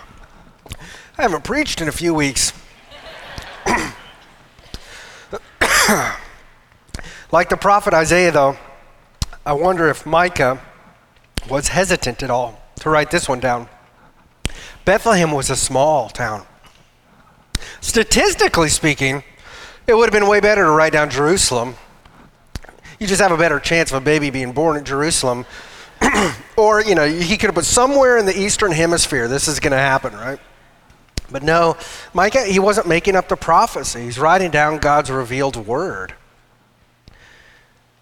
haven't 1.17 1.43
preached 1.43 1.82
in 1.82 1.88
a 1.88 1.91
few 1.91 2.15
weeks. 2.15 2.52
like 7.32 7.49
the 7.49 7.58
prophet 7.58 7.93
Isaiah, 7.93 8.32
though, 8.32 8.58
I 9.45 9.54
wonder 9.54 9.88
if 9.88 10.08
Micah 10.08 10.60
was 11.50 11.70
hesitant 11.70 12.24
at 12.24 12.30
all 12.30 12.62
to 12.80 12.90
write 12.90 13.12
this 13.12 13.28
one 13.28 13.40
down. 13.40 13.68
Bethlehem 14.86 15.32
was 15.32 15.50
a 15.50 15.56
small 15.56 16.10
town. 16.10 16.46
Statistically 17.82 18.70
speaking, 18.70 19.24
it 19.88 19.96
would 19.96 20.06
have 20.06 20.14
been 20.14 20.30
way 20.30 20.40
better 20.40 20.64
to 20.64 20.72
write 20.72 20.94
down 20.94 21.10
Jerusalem. 21.10 21.76
You 23.00 23.08
just 23.08 23.22
have 23.22 23.32
a 23.32 23.38
better 23.38 23.60
chance 23.60 23.92
of 23.92 24.02
a 24.02 24.06
baby 24.06 24.30
being 24.30 24.52
born 24.52 24.78
in 24.78 24.86
Jerusalem. 24.86 25.46
or, 26.58 26.82
you 26.82 26.96
know, 26.96 27.08
he 27.08 27.38
could 27.38 27.48
have 27.48 27.56
put 27.56 27.66
somewhere 27.66 28.18
in 28.18 28.26
the 28.26 28.38
eastern 28.38 28.72
hemisphere, 28.72 29.28
this 29.28 29.48
is 29.48 29.60
going 29.60 29.72
to 29.72 29.78
happen, 29.78 30.14
right? 30.14 30.40
But 31.32 31.44
no, 31.44 31.78
Micah, 32.14 32.44
he 32.44 32.60
wasn't 32.60 32.88
making 32.88 33.16
up 33.16 33.30
the 33.30 33.36
prophecy. 33.36 34.02
He's 34.02 34.18
writing 34.18 34.52
down 34.52 34.80
God's 34.80 35.12
revealed 35.12 35.56
word. 35.56 36.14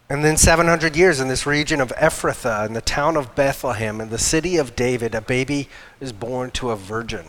And 0.10 0.24
then 0.24 0.38
700 0.38 0.96
years 0.96 1.20
in 1.20 1.28
this 1.28 1.46
region 1.46 1.82
of 1.82 1.90
Ephrathah, 1.98 2.66
in 2.66 2.74
the 2.74 2.82
town 2.82 3.18
of 3.18 3.36
Bethlehem, 3.36 4.00
in 4.00 4.10
the 4.10 4.18
city 4.18 4.56
of 4.56 4.76
David, 4.76 5.14
a 5.14 5.22
baby 5.22 5.68
is 6.00 6.14
born 6.14 6.52
to 6.52 6.70
a 6.70 6.78
virgin. 6.78 7.26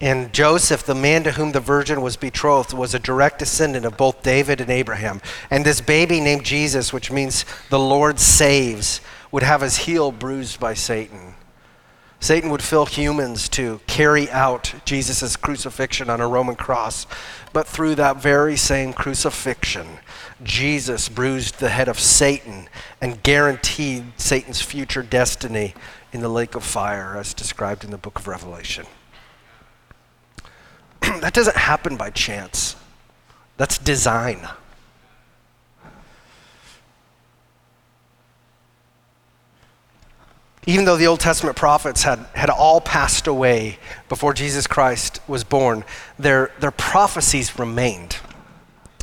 And 0.00 0.32
Joseph, 0.32 0.84
the 0.84 0.94
man 0.94 1.24
to 1.24 1.32
whom 1.32 1.52
the 1.52 1.60
virgin 1.60 2.02
was 2.02 2.16
betrothed, 2.16 2.72
was 2.72 2.94
a 2.94 3.00
direct 3.00 3.38
descendant 3.38 3.86
of 3.86 3.96
both 3.96 4.22
David 4.22 4.60
and 4.60 4.70
Abraham. 4.70 5.20
And 5.50 5.64
this 5.64 5.80
baby 5.80 6.20
named 6.20 6.44
Jesus, 6.44 6.92
which 6.92 7.10
means 7.10 7.44
the 7.70 7.80
Lord 7.80 8.20
saves, 8.20 9.00
would 9.32 9.42
have 9.42 9.62
his 9.62 9.78
heel 9.78 10.12
bruised 10.12 10.60
by 10.60 10.74
Satan. 10.74 11.34
Satan 12.20 12.50
would 12.50 12.62
fill 12.62 12.86
humans 12.86 13.48
to 13.50 13.80
carry 13.86 14.28
out 14.30 14.74
Jesus' 14.84 15.36
crucifixion 15.36 16.10
on 16.10 16.20
a 16.20 16.26
Roman 16.26 16.56
cross. 16.56 17.06
But 17.52 17.66
through 17.66 17.94
that 17.96 18.16
very 18.16 18.56
same 18.56 18.92
crucifixion, 18.92 19.86
Jesus 20.42 21.08
bruised 21.08 21.60
the 21.60 21.68
head 21.68 21.88
of 21.88 22.00
Satan 22.00 22.68
and 23.00 23.22
guaranteed 23.22 24.04
Satan's 24.16 24.60
future 24.60 25.02
destiny 25.02 25.74
in 26.12 26.20
the 26.20 26.28
lake 26.28 26.54
of 26.54 26.64
fire, 26.64 27.16
as 27.16 27.34
described 27.34 27.84
in 27.84 27.90
the 27.90 27.98
book 27.98 28.18
of 28.18 28.26
Revelation. 28.26 28.86
that 31.00 31.34
doesn't 31.34 31.56
happen 31.56 31.96
by 31.96 32.10
chance, 32.10 32.74
that's 33.56 33.78
design. 33.78 34.48
Even 40.68 40.84
though 40.84 40.98
the 40.98 41.06
Old 41.06 41.18
Testament 41.18 41.56
prophets 41.56 42.02
had, 42.02 42.18
had 42.34 42.50
all 42.50 42.78
passed 42.78 43.26
away 43.26 43.78
before 44.10 44.34
Jesus 44.34 44.66
Christ 44.66 45.18
was 45.26 45.42
born, 45.42 45.82
their, 46.18 46.50
their 46.60 46.70
prophecies 46.70 47.58
remained. 47.58 48.18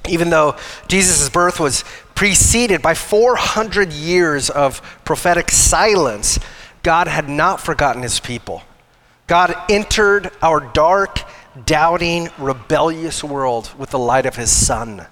Even 0.07 0.29
though 0.29 0.55
Jesus' 0.87 1.27
birth 1.27 1.59
was 1.59 1.83
preceded 2.13 2.83
by 2.83 2.93
400 2.93 3.91
years 3.91 4.51
of 4.51 4.79
prophetic 5.05 5.49
silence, 5.49 6.37
God 6.83 7.07
had 7.07 7.27
not 7.27 7.59
forgotten 7.59 8.03
his 8.03 8.19
people. 8.19 8.61
God 9.25 9.55
entered 9.67 10.29
our 10.43 10.59
dark, 10.59 11.21
doubting, 11.65 12.29
rebellious 12.37 13.23
world 13.23 13.73
with 13.75 13.89
the 13.89 13.97
light 13.97 14.27
of 14.27 14.35
his 14.35 14.51
Son 14.51 15.07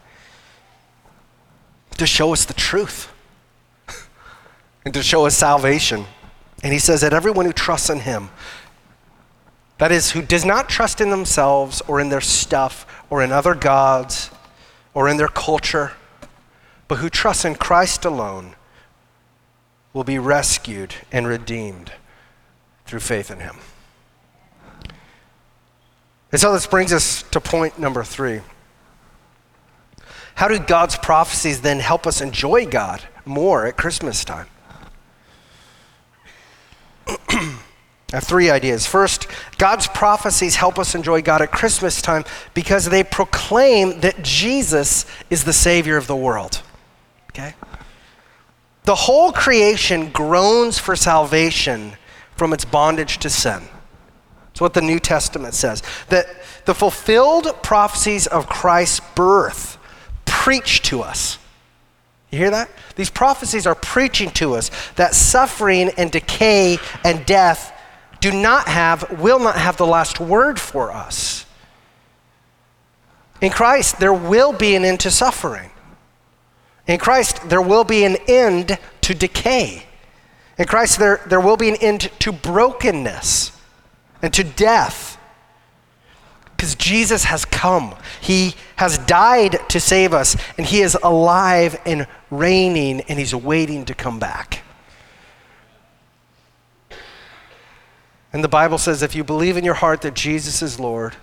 to 1.98 2.06
show 2.06 2.32
us 2.32 2.46
the 2.46 2.54
truth 2.54 3.12
and 4.86 4.94
to 4.94 5.02
show 5.02 5.26
us 5.26 5.36
salvation. 5.36 6.06
And 6.64 6.72
he 6.72 6.80
says 6.80 7.02
that 7.02 7.14
everyone 7.14 7.46
who 7.46 7.54
trusts 7.54 7.90
in 7.90 8.00
him, 8.00 8.30
that 9.78 9.92
is, 9.92 10.12
who 10.12 10.22
does 10.22 10.46
not 10.46 10.70
trust 10.70 11.02
in 11.02 11.10
themselves 11.10 11.82
or 11.88 12.00
in 12.00 12.08
their 12.08 12.22
stuff 12.22 13.04
or 13.10 13.22
in 13.22 13.34
other 13.34 13.54
gods 13.54 14.32
or 14.94 15.10
in 15.10 15.18
their 15.18 15.28
culture, 15.28 15.92
but 16.88 17.00
who 17.00 17.10
trusts 17.10 17.44
in 17.44 17.56
Christ 17.56 18.06
alone, 18.06 18.56
will 19.92 20.06
be 20.06 20.18
rescued 20.18 20.96
and 21.12 21.28
redeemed 21.28 21.92
through 22.86 23.02
faith 23.02 23.30
in 23.30 23.42
him. 23.42 23.58
And 26.32 26.42
so 26.42 26.52
this 26.54 26.66
brings 26.66 26.92
us 26.94 27.24
to 27.32 27.40
point 27.40 27.78
number 27.78 28.04
three. 28.04 28.42
How 30.36 30.48
do 30.48 30.58
God's 30.58 30.96
prophecies 30.96 31.62
then 31.62 31.80
help 31.80 32.08
us 32.08 32.22
enjoy 32.22 32.66
God 32.66 33.04
more 33.26 33.68
at 33.68 33.78
Christmas 33.78 34.26
time? 34.26 34.48
I 38.14 38.18
have 38.18 38.24
three 38.26 38.52
ideas. 38.52 38.86
First, 38.86 39.28
God's 39.58 39.88
prophecies 39.88 40.56
help 40.56 40.78
us 40.78 40.94
enjoy 40.94 41.24
God 41.24 41.42
at 41.42 41.52
Christmas 41.52 42.02
time 42.02 42.24
because 42.54 42.86
they 42.86 43.04
proclaim 43.04 44.02
that 44.02 44.22
Jesus 44.22 45.06
is 45.32 45.44
the 45.44 45.54
Savior 45.54 45.98
of 45.98 46.06
the 46.06 46.16
world. 46.16 46.62
Okay? 47.32 47.56
The 48.84 48.96
whole 48.96 49.32
creation 49.32 50.12
groans 50.12 50.78
for 50.78 50.96
salvation 50.96 51.94
from 52.36 52.54
its 52.54 52.66
bondage 52.66 53.18
to 53.20 53.30
sin. 53.30 53.64
That's 54.48 54.62
what 54.62 54.76
the 54.76 54.82
New 54.82 55.00
Testament 55.00 55.56
says. 55.56 55.82
That 56.10 56.28
the 56.66 56.76
fulfilled 56.76 57.64
prophecies 57.64 58.28
of 58.28 58.48
Christ's 58.48 59.02
birth 59.16 59.80
preach 60.26 60.84
to 60.84 61.02
us 61.02 61.40
you 62.34 62.40
hear 62.40 62.52
that? 62.52 62.70
These 62.96 63.10
prophecies 63.10 63.68
are 63.68 63.76
preaching 63.76 64.32
to 64.32 64.56
us 64.56 64.72
that 64.96 65.14
suffering 65.14 65.92
and 65.98 66.12
decay 66.12 66.78
and 67.04 67.26
death 67.26 67.72
do 68.20 68.32
not 68.32 68.68
have, 68.68 69.20
will 69.20 69.40
not 69.40 69.56
have 69.56 69.78
the 69.78 69.86
last 69.86 70.20
word 70.20 70.60
for 70.60 70.92
us. 70.92 71.46
In 73.42 73.52
Christ, 73.52 74.00
there 74.00 74.14
will 74.14 74.54
be 74.54 74.76
an 74.76 74.86
end 74.86 75.02
to 75.02 75.12
suffering. 75.12 75.70
In 76.88 76.98
Christ, 76.98 77.50
there 77.50 77.62
will 77.62 77.84
be 77.84 78.06
an 78.06 78.18
end 78.28 78.78
to 79.02 79.14
decay. 79.14 79.86
In 80.58 80.66
Christ, 80.66 81.00
there, 81.00 81.22
there 81.28 81.42
will 81.42 81.58
be 81.58 81.70
an 81.70 81.76
end 81.76 82.10
to 82.20 82.32
brokenness 82.32 83.52
and 84.22 84.34
to 84.34 84.44
death. 84.44 85.18
Because 86.56 86.76
Jesus 86.76 87.26
has 87.26 87.44
come. 87.44 87.96
He 88.22 88.56
has 88.78 88.98
died 89.00 89.60
to 89.68 89.82
save 89.82 90.14
us, 90.14 90.38
and 90.58 90.66
He 90.66 90.80
is 90.80 90.98
alive 91.04 91.78
and 91.86 92.08
reigning, 92.38 93.02
and 93.02 93.20
He's 93.20 93.36
waiting 93.36 93.86
to 93.86 93.94
come 93.94 94.20
back. 94.20 94.64
And 98.34 98.44
the 98.44 98.50
Bible 98.50 98.80
says 98.80 99.04
if 99.04 99.16
you 99.16 99.24
believe 99.24 99.58
in 99.58 99.64
your 99.64 99.76
heart 99.76 100.02
that 100.02 100.16
Jesus 100.16 100.62
is 100.62 100.80
Lord, 100.80 101.16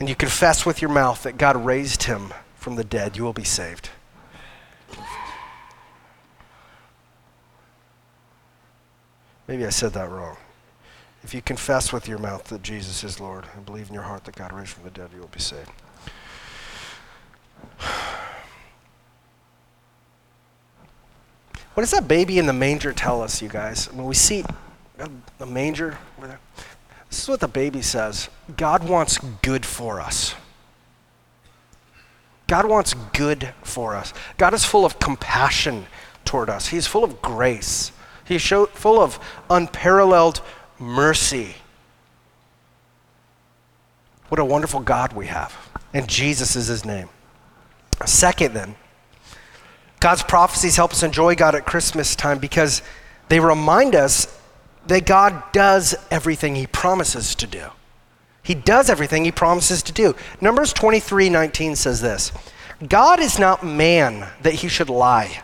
and 0.00 0.08
you 0.08 0.16
confess 0.16 0.66
with 0.66 0.82
your 0.82 0.90
mouth 0.90 1.22
that 1.22 1.38
God 1.38 1.64
raised 1.64 2.04
him 2.04 2.32
from 2.56 2.74
the 2.74 2.84
dead, 2.84 3.16
you 3.16 3.22
will 3.22 3.34
be 3.34 3.44
saved. 3.44 3.90
Maybe 9.46 9.66
I 9.66 9.70
said 9.70 9.92
that 9.92 10.08
wrong. 10.08 10.36
If 11.22 11.34
you 11.34 11.42
confess 11.42 11.92
with 11.92 12.08
your 12.08 12.18
mouth 12.18 12.44
that 12.44 12.62
Jesus 12.62 13.04
is 13.04 13.20
Lord 13.20 13.44
and 13.54 13.66
believe 13.66 13.88
in 13.88 13.94
your 13.94 14.04
heart 14.04 14.24
that 14.24 14.36
God 14.36 14.52
raised 14.52 14.76
him 14.76 14.82
from 14.82 14.84
the 14.84 14.98
dead, 14.98 15.10
you 15.12 15.20
will 15.20 15.28
be 15.28 15.40
saved. 15.40 15.70
What 21.74 21.82
does 21.82 21.90
that 21.92 22.08
baby 22.08 22.38
in 22.38 22.46
the 22.46 22.52
manger 22.52 22.92
tell 22.92 23.22
us, 23.22 23.40
you 23.40 23.48
guys? 23.48 23.92
When 23.92 24.06
we 24.06 24.14
see 24.14 24.44
the 25.38 25.46
manger 25.46 25.96
this 27.10 27.24
is 27.24 27.28
what 27.28 27.40
the 27.40 27.48
baby 27.48 27.82
says 27.82 28.28
God 28.56 28.88
wants 28.88 29.18
good 29.42 29.66
for 29.66 30.00
us. 30.00 30.34
God 32.46 32.66
wants 32.66 32.94
good 33.12 33.52
for 33.62 33.94
us. 33.94 34.12
God 34.36 34.54
is 34.54 34.64
full 34.64 34.84
of 34.84 34.98
compassion 34.98 35.86
toward 36.24 36.48
us, 36.48 36.68
He's 36.68 36.86
full 36.86 37.04
of 37.04 37.20
grace, 37.20 37.92
He's 38.24 38.46
full 38.46 39.00
of 39.00 39.18
unparalleled 39.48 40.40
mercy. 40.78 41.56
What 44.28 44.38
a 44.38 44.44
wonderful 44.44 44.80
God 44.80 45.12
we 45.12 45.26
have. 45.26 45.56
And 45.92 46.08
Jesus 46.08 46.54
is 46.54 46.68
his 46.68 46.84
name. 46.84 47.08
Second, 48.06 48.54
then, 48.54 48.76
God's 50.00 50.22
prophecies 50.22 50.76
help 50.76 50.92
us 50.92 51.02
enjoy 51.02 51.34
God 51.34 51.54
at 51.54 51.66
Christmas 51.66 52.16
time 52.16 52.38
because 52.38 52.82
they 53.28 53.38
remind 53.38 53.94
us 53.94 54.38
that 54.86 55.06
God 55.06 55.42
does 55.52 55.94
everything 56.10 56.56
he 56.56 56.66
promises 56.66 57.34
to 57.36 57.46
do. 57.46 57.66
He 58.42 58.54
does 58.54 58.88
everything 58.88 59.24
he 59.24 59.30
promises 59.30 59.82
to 59.84 59.92
do. 59.92 60.16
Numbers 60.40 60.72
23 60.72 61.28
19 61.28 61.76
says 61.76 62.00
this 62.00 62.32
God 62.88 63.20
is 63.20 63.38
not 63.38 63.64
man 63.64 64.26
that 64.42 64.54
he 64.54 64.68
should 64.68 64.88
lie, 64.88 65.42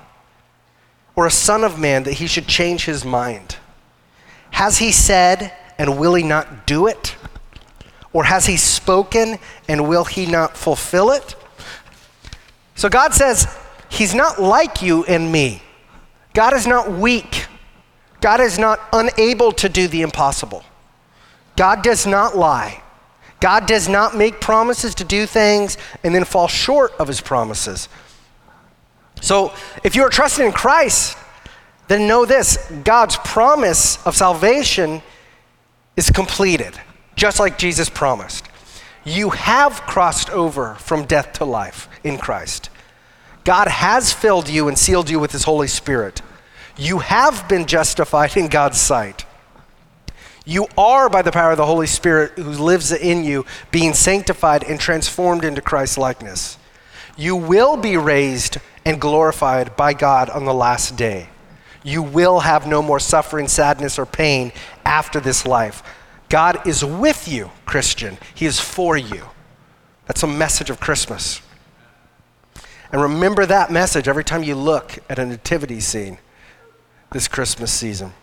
or 1.15 1.27
a 1.27 1.31
son 1.31 1.63
of 1.63 1.79
man 1.79 2.05
that 2.05 2.15
he 2.15 2.27
should 2.27 2.47
change 2.47 2.87
his 2.87 3.05
mind. 3.05 3.57
Has 4.53 4.79
he 4.79 4.91
said, 4.91 5.53
and 5.77 5.99
will 5.99 6.15
he 6.15 6.23
not 6.23 6.67
do 6.67 6.87
it? 6.87 7.15
Or 8.15 8.25
has 8.25 8.47
he 8.47 8.57
spoken, 8.57 9.39
and 9.69 9.87
will 9.87 10.05
he 10.05 10.25
not 10.25 10.57
fulfill 10.57 11.11
it? 11.11 11.37
So 12.75 12.89
God 12.89 13.13
says, 13.13 13.47
He's 13.89 14.15
not 14.15 14.41
like 14.41 14.83
you 14.83 15.05
and 15.05 15.31
me. 15.31 15.63
God 16.35 16.53
is 16.55 16.67
not 16.67 16.91
weak. 16.91 17.47
God 18.21 18.41
is 18.41 18.59
not 18.59 18.81
unable 18.93 19.53
to 19.53 19.69
do 19.69 19.89
the 19.89 20.03
impossible. 20.03 20.65
God 21.57 21.83
does 21.83 22.07
not 22.07 22.37
lie. 22.37 22.83
God 23.41 23.67
does 23.67 23.89
not 23.89 24.17
make 24.17 24.41
promises 24.41 24.95
to 24.97 25.05
do 25.05 25.27
things 25.27 25.77
and 26.03 26.15
then 26.15 26.25
fall 26.25 26.49
short 26.49 26.93
of 26.99 27.09
his 27.09 27.21
promises. 27.21 27.89
So 29.21 29.53
if 29.85 29.95
you 29.97 30.03
are 30.03 30.11
trusting 30.11 30.47
in 30.47 30.53
Christ, 30.53 31.17
then 31.89 32.07
know 32.07 32.25
this 32.25 32.57
God's 32.85 33.17
promise 33.19 34.05
of 34.07 34.17
salvation 34.17 35.03
is 35.97 36.11
completed, 36.11 36.79
just 37.15 37.39
like 37.39 37.59
Jesus 37.59 37.89
promised. 37.89 38.47
You 39.05 39.31
have 39.31 39.83
crossed 39.83 40.31
over 40.31 40.75
from 40.75 41.05
death 41.05 41.35
to 41.35 41.45
life 41.45 41.89
in 42.03 42.19
Christ. 42.19 42.71
God 43.47 43.69
has 43.69 44.13
filled 44.13 44.49
you 44.49 44.67
and 44.67 44.77
sealed 44.77 45.09
you 45.09 45.21
with 45.21 45.31
His 45.31 45.45
Holy 45.45 45.69
Spirit. 45.69 46.21
You 46.77 46.99
have 46.99 47.49
been 47.49 47.67
justified 47.67 48.37
in 48.37 48.49
God's 48.49 48.81
sight. 48.81 49.25
You 50.45 50.67
are, 50.77 51.09
by 51.09 51.23
the 51.23 51.31
power 51.31 51.53
of 51.53 51.57
the 51.57 51.65
Holy 51.65 51.87
Spirit 51.87 52.33
who 52.33 52.51
lives 52.51 52.91
in 52.91 53.23
you, 53.23 53.47
being 53.71 53.95
sanctified 53.95 54.65
and 54.65 54.81
transformed 54.81 55.45
into 55.45 55.63
Christ's 55.63 55.97
likeness. 55.97 56.59
You 57.17 57.37
will 57.37 57.77
be 57.77 57.97
raised 57.97 58.59
and 58.85 59.01
glorified 59.01 59.77
by 59.77 59.93
God 59.93 60.29
on 60.29 60.45
the 60.45 60.53
last 60.53 60.97
day. 60.97 61.29
You 61.85 62.03
will 62.03 62.41
have 62.41 62.67
no 62.67 62.83
more 62.83 62.99
suffering, 62.99 63.47
sadness, 63.47 63.97
or 63.97 64.07
pain 64.07 64.51
after 64.85 65.21
this 65.21 65.47
life. 65.47 65.85
God 66.29 66.67
is 66.67 66.85
with 66.85 67.29
you, 67.29 67.53
Christian. 67.65 68.19
He 68.35 68.45
is 68.45 68.59
for 68.59 68.97
you. 68.97 69.23
That's 70.07 70.25
a 70.25 70.27
message 70.27 70.69
of 70.69 70.81
Christmas. 70.81 71.43
And 72.97 73.03
remember 73.03 73.45
that 73.45 73.71
message 73.71 74.09
every 74.09 74.25
time 74.25 74.43
you 74.43 74.55
look 74.55 75.01
at 75.11 75.19
a 75.19 75.27
nativity 75.27 75.81
scene 75.81 76.17
this 77.13 77.29
Christmas 77.29 77.71
season. 77.71 78.15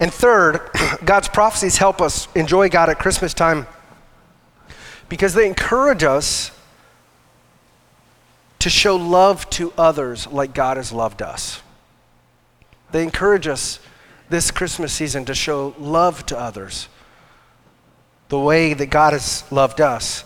And 0.00 0.12
third, 0.12 0.60
God's 1.04 1.28
prophecies 1.28 1.76
help 1.76 2.00
us 2.00 2.26
enjoy 2.34 2.68
God 2.68 2.88
at 2.88 2.98
Christmas 2.98 3.32
time 3.32 3.68
because 5.08 5.34
they 5.34 5.46
encourage 5.46 6.02
us 6.02 6.50
to 8.58 8.68
show 8.68 8.96
love 8.96 9.48
to 9.50 9.72
others 9.78 10.26
like 10.26 10.52
God 10.52 10.76
has 10.76 10.92
loved 10.92 11.22
us. 11.22 11.62
They 12.90 13.04
encourage 13.04 13.46
us 13.46 13.78
this 14.30 14.50
Christmas 14.50 14.92
season 14.92 15.24
to 15.26 15.34
show 15.36 15.76
love 15.78 16.26
to 16.26 16.36
others 16.36 16.88
the 18.30 18.40
way 18.40 18.74
that 18.74 18.86
God 18.86 19.12
has 19.12 19.44
loved 19.52 19.80
us. 19.80 20.24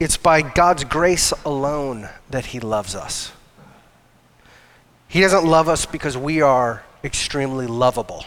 It's 0.00 0.16
by 0.16 0.42
God's 0.42 0.84
grace 0.84 1.32
alone 1.44 2.08
that 2.30 2.46
He 2.46 2.60
loves 2.60 2.94
us. 2.94 3.32
He 5.08 5.20
doesn't 5.20 5.44
love 5.44 5.68
us 5.68 5.86
because 5.86 6.16
we 6.16 6.40
are 6.40 6.84
extremely 7.02 7.66
lovable. 7.66 8.24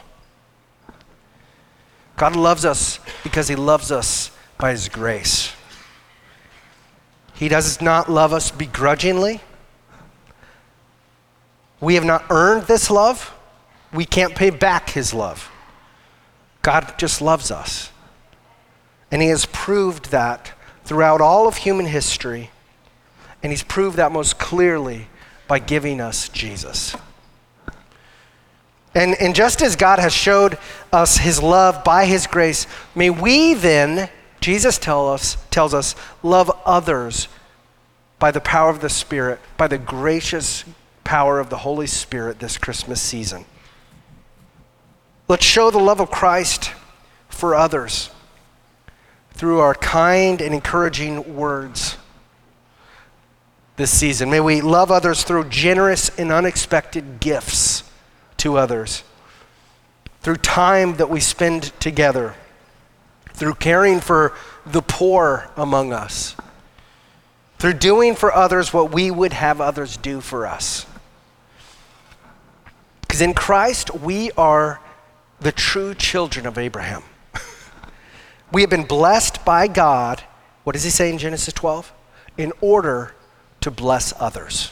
God 2.17 2.35
loves 2.35 2.65
us 2.65 2.99
because 3.23 3.47
He 3.47 3.55
loves 3.55 3.91
us 3.91 4.31
by 4.57 4.71
His 4.71 4.89
grace. 4.89 5.53
He 7.33 7.47
does 7.47 7.81
not 7.81 8.09
love 8.09 8.33
us 8.33 8.51
begrudgingly. 8.51 9.41
We 11.79 11.95
have 11.95 12.05
not 12.05 12.25
earned 12.29 12.67
this 12.67 12.91
love. 12.91 13.33
We 13.93 14.05
can't 14.05 14.35
pay 14.35 14.49
back 14.49 14.89
His 14.91 15.13
love. 15.13 15.49
God 16.61 16.93
just 16.97 17.21
loves 17.21 17.49
us. 17.49 17.91
And 19.09 19.21
He 19.21 19.29
has 19.29 19.45
proved 19.47 20.11
that 20.11 20.51
throughout 20.83 21.21
all 21.21 21.47
of 21.47 21.57
human 21.57 21.85
history, 21.85 22.51
and 23.43 23.51
He's 23.51 23.63
proved 23.63 23.97
that 23.97 24.11
most 24.11 24.39
clearly 24.39 25.07
by 25.47 25.59
giving 25.59 25.99
us 25.99 26.29
Jesus. 26.29 26.95
And, 28.93 29.15
and 29.21 29.33
just 29.33 29.61
as 29.61 29.75
God 29.75 29.99
has 29.99 30.13
showed 30.13 30.57
us 30.91 31.17
His 31.17 31.41
love 31.41 31.83
by 31.83 32.05
His 32.05 32.27
grace, 32.27 32.67
may 32.93 33.09
we 33.09 33.53
then, 33.53 34.09
Jesus 34.41 34.77
tell 34.77 35.11
us, 35.11 35.37
tells 35.49 35.73
us, 35.73 35.95
love 36.23 36.51
others 36.65 37.27
by 38.19 38.31
the 38.31 38.41
power 38.41 38.69
of 38.69 38.81
the 38.81 38.89
Spirit, 38.89 39.39
by 39.57 39.67
the 39.67 39.77
gracious 39.77 40.63
power 41.03 41.39
of 41.39 41.49
the 41.49 41.57
Holy 41.57 41.87
Spirit 41.87 42.39
this 42.39 42.57
Christmas 42.57 43.01
season. 43.01 43.45
Let's 45.27 45.45
show 45.45 45.71
the 45.71 45.79
love 45.79 46.01
of 46.01 46.11
Christ 46.11 46.71
for 47.29 47.55
others 47.55 48.11
through 49.41 49.57
our 49.57 49.73
kind 49.73 50.39
and 50.39 50.53
encouraging 50.53 51.35
words 51.35 51.97
this 53.75 53.89
season. 53.89 54.29
May 54.29 54.39
we 54.39 54.61
love 54.61 54.91
others 54.91 55.23
through 55.23 55.49
generous 55.49 56.09
and 56.19 56.31
unexpected 56.31 57.19
gifts 57.19 57.83
to 58.37 58.59
others, 58.59 59.03
through 60.21 60.35
time 60.35 60.97
that 60.97 61.09
we 61.09 61.19
spend 61.19 61.73
together, 61.79 62.35
through 63.33 63.55
caring 63.55 63.99
for 63.99 64.31
the 64.63 64.83
poor 64.83 65.49
among 65.57 65.91
us, 65.91 66.35
through 67.57 67.73
doing 67.73 68.13
for 68.13 68.31
others 68.31 68.71
what 68.71 68.91
we 68.91 69.09
would 69.09 69.33
have 69.33 69.59
others 69.59 69.97
do 69.97 70.21
for 70.21 70.45
us. 70.45 70.85
Because 73.01 73.21
in 73.21 73.33
Christ, 73.33 73.89
we 73.95 74.29
are 74.37 74.79
the 75.39 75.51
true 75.51 75.95
children 75.95 76.45
of 76.45 76.59
Abraham. 76.59 77.01
We 78.51 78.61
have 78.61 78.69
been 78.69 78.83
blessed 78.83 79.43
by 79.45 79.67
God, 79.67 80.21
what 80.63 80.73
does 80.73 80.83
he 80.83 80.89
say 80.89 81.09
in 81.09 81.17
Genesis 81.17 81.53
12? 81.53 81.91
In 82.37 82.53
order 82.61 83.15
to 83.61 83.71
bless 83.71 84.13
others. 84.19 84.71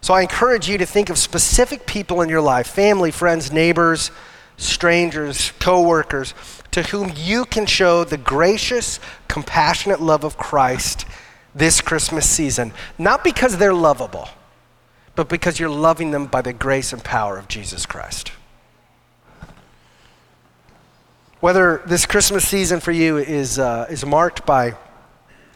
So 0.00 0.12
I 0.12 0.20
encourage 0.20 0.68
you 0.68 0.76
to 0.78 0.86
think 0.86 1.08
of 1.08 1.16
specific 1.16 1.86
people 1.86 2.20
in 2.20 2.28
your 2.28 2.42
life 2.42 2.66
family, 2.66 3.10
friends, 3.10 3.50
neighbors, 3.50 4.10
strangers, 4.56 5.52
coworkers 5.58 6.34
to 6.72 6.82
whom 6.82 7.12
you 7.16 7.44
can 7.44 7.66
show 7.66 8.04
the 8.04 8.18
gracious, 8.18 9.00
compassionate 9.28 10.00
love 10.00 10.24
of 10.24 10.36
Christ 10.36 11.06
this 11.54 11.80
Christmas 11.80 12.28
season. 12.28 12.72
Not 12.98 13.24
because 13.24 13.56
they're 13.56 13.72
lovable, 13.72 14.28
but 15.14 15.28
because 15.28 15.58
you're 15.58 15.68
loving 15.68 16.10
them 16.10 16.26
by 16.26 16.42
the 16.42 16.52
grace 16.52 16.92
and 16.92 17.02
power 17.02 17.38
of 17.38 17.48
Jesus 17.48 17.86
Christ. 17.86 18.32
Whether 21.44 21.82
this 21.84 22.06
Christmas 22.06 22.48
season 22.48 22.80
for 22.80 22.90
you 22.90 23.18
is, 23.18 23.58
uh, 23.58 23.86
is 23.90 24.06
marked 24.06 24.46
by 24.46 24.78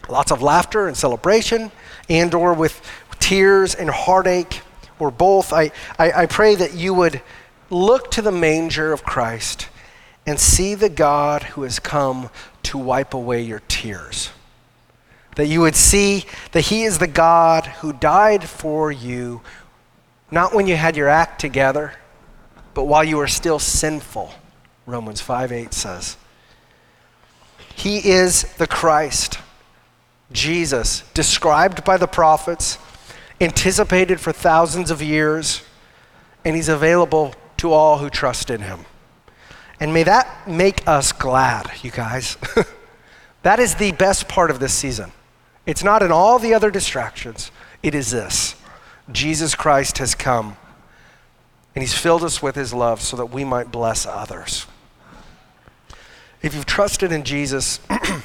lots 0.07 0.31
of 0.31 0.42
laughter 0.42 0.87
and 0.87 0.94
celebration, 0.94 1.72
and 2.11 2.35
or 2.35 2.53
with 2.53 2.83
tears 3.20 3.74
and 3.74 3.88
heartache, 3.88 4.61
or 4.98 5.11
both, 5.11 5.51
I, 5.51 5.70
I, 5.98 6.12
I 6.12 6.27
pray 6.27 6.57
that 6.57 6.74
you 6.74 6.92
would 6.92 7.22
look 7.70 8.11
to 8.11 8.20
the 8.20 8.31
manger 8.31 8.92
of 8.92 9.03
Christ 9.03 9.70
and 10.27 10.38
see 10.38 10.74
the 10.74 10.90
God 10.90 11.42
who 11.42 11.62
has 11.62 11.79
come 11.79 12.29
to 12.64 12.77
wipe 12.77 13.14
away 13.14 13.40
your 13.40 13.62
tears. 13.66 14.29
That 15.37 15.46
you 15.46 15.62
would 15.62 15.74
see 15.74 16.27
that 16.53 16.66
He 16.66 16.83
is 16.83 16.98
the 16.98 17.07
God 17.07 17.64
who 17.64 17.94
died 17.94 18.44
for 18.44 18.92
you, 18.92 19.40
not 20.31 20.55
when 20.55 20.66
you 20.66 20.77
had 20.77 20.98
your 20.98 21.09
act 21.09 21.40
together, 21.40 21.94
but 22.74 22.85
while 22.85 23.05
you 23.05 23.16
were 23.16 23.27
still 23.27 23.59
sinful 23.59 24.31
Romans 24.88 25.20
5 25.20 25.53
8 25.53 25.74
says. 25.74 26.16
He 27.74 28.09
is 28.09 28.44
the 28.55 28.66
Christ, 28.66 29.38
Jesus, 30.33 31.03
described 31.12 31.85
by 31.85 31.98
the 31.98 32.09
prophets, 32.09 32.79
anticipated 33.38 34.18
for 34.18 34.33
thousands 34.33 34.90
of 34.90 35.03
years, 35.03 35.62
and 36.42 36.57
he's 36.57 36.70
available 36.70 37.35
to 37.59 37.70
all 37.70 37.98
who 37.98 38.09
trust 38.09 38.48
in 38.48 38.62
him. 38.62 38.87
And 39.79 39.92
may 39.92 40.05
that 40.05 40.48
make 40.48 40.88
us 40.88 41.12
glad, 41.12 41.70
you 41.83 41.90
guys. 41.90 42.38
that 43.42 43.61
is 43.61 43.74
the 43.74 43.92
best 43.92 44.27
part 44.27 44.51
of 44.51 44.59
this 44.59 44.72
season. 44.72 45.12
It's 45.66 45.85
not 45.85 46.03
in 46.03 46.11
all 46.11 46.38
the 46.38 46.55
other 46.55 46.70
distractions, 46.70 47.51
it 47.83 47.94
is 47.94 48.11
this 48.11 48.57
Jesus 49.12 49.55
Christ 49.55 49.98
has 49.98 50.14
come, 50.14 50.57
and 51.74 51.83
he's 51.83 51.94
filled 51.94 52.24
us 52.24 52.42
with 52.42 52.55
his 52.55 52.72
love 52.72 53.03
so 53.03 53.18
that 53.18 53.27
we 53.27 53.44
might 53.44 53.70
bless 53.70 54.07
others. 54.07 54.66
If 56.40 56.55
you've 56.55 56.66
trusted 56.66 57.11
in 57.11 57.24
Jesus, 57.24 57.81
I 57.90 58.22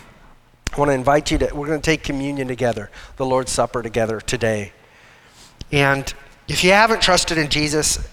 want 0.77 0.89
to 0.89 0.93
invite 0.93 1.31
you 1.31 1.39
to, 1.39 1.49
we're 1.55 1.65
going 1.65 1.81
to 1.81 1.85
take 1.85 2.03
communion 2.03 2.47
together, 2.47 2.91
the 3.17 3.25
Lord's 3.25 3.51
Supper 3.51 3.81
together 3.81 4.21
today. 4.21 4.71
And 5.71 6.13
if 6.47 6.63
you 6.63 6.73
haven't 6.73 7.01
trusted 7.01 7.39
in 7.39 7.49
Jesus, 7.49 8.07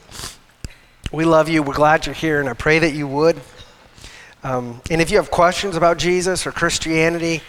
we 1.12 1.26
love 1.26 1.51
you. 1.51 1.62
We're 1.62 1.74
glad 1.74 2.07
you're 2.07 2.14
here, 2.14 2.40
and 2.40 2.48
I 2.48 2.55
pray 2.55 2.78
that 2.78 2.94
you 2.94 3.07
would. 3.09 3.42
Um, 4.42 4.80
and 4.90 5.03
if 5.03 5.11
you 5.11 5.18
have 5.18 5.30
questions 5.30 5.76
about 5.76 5.98
Jesus 5.98 6.46
or 6.46 6.53
Christianity, 6.53 7.42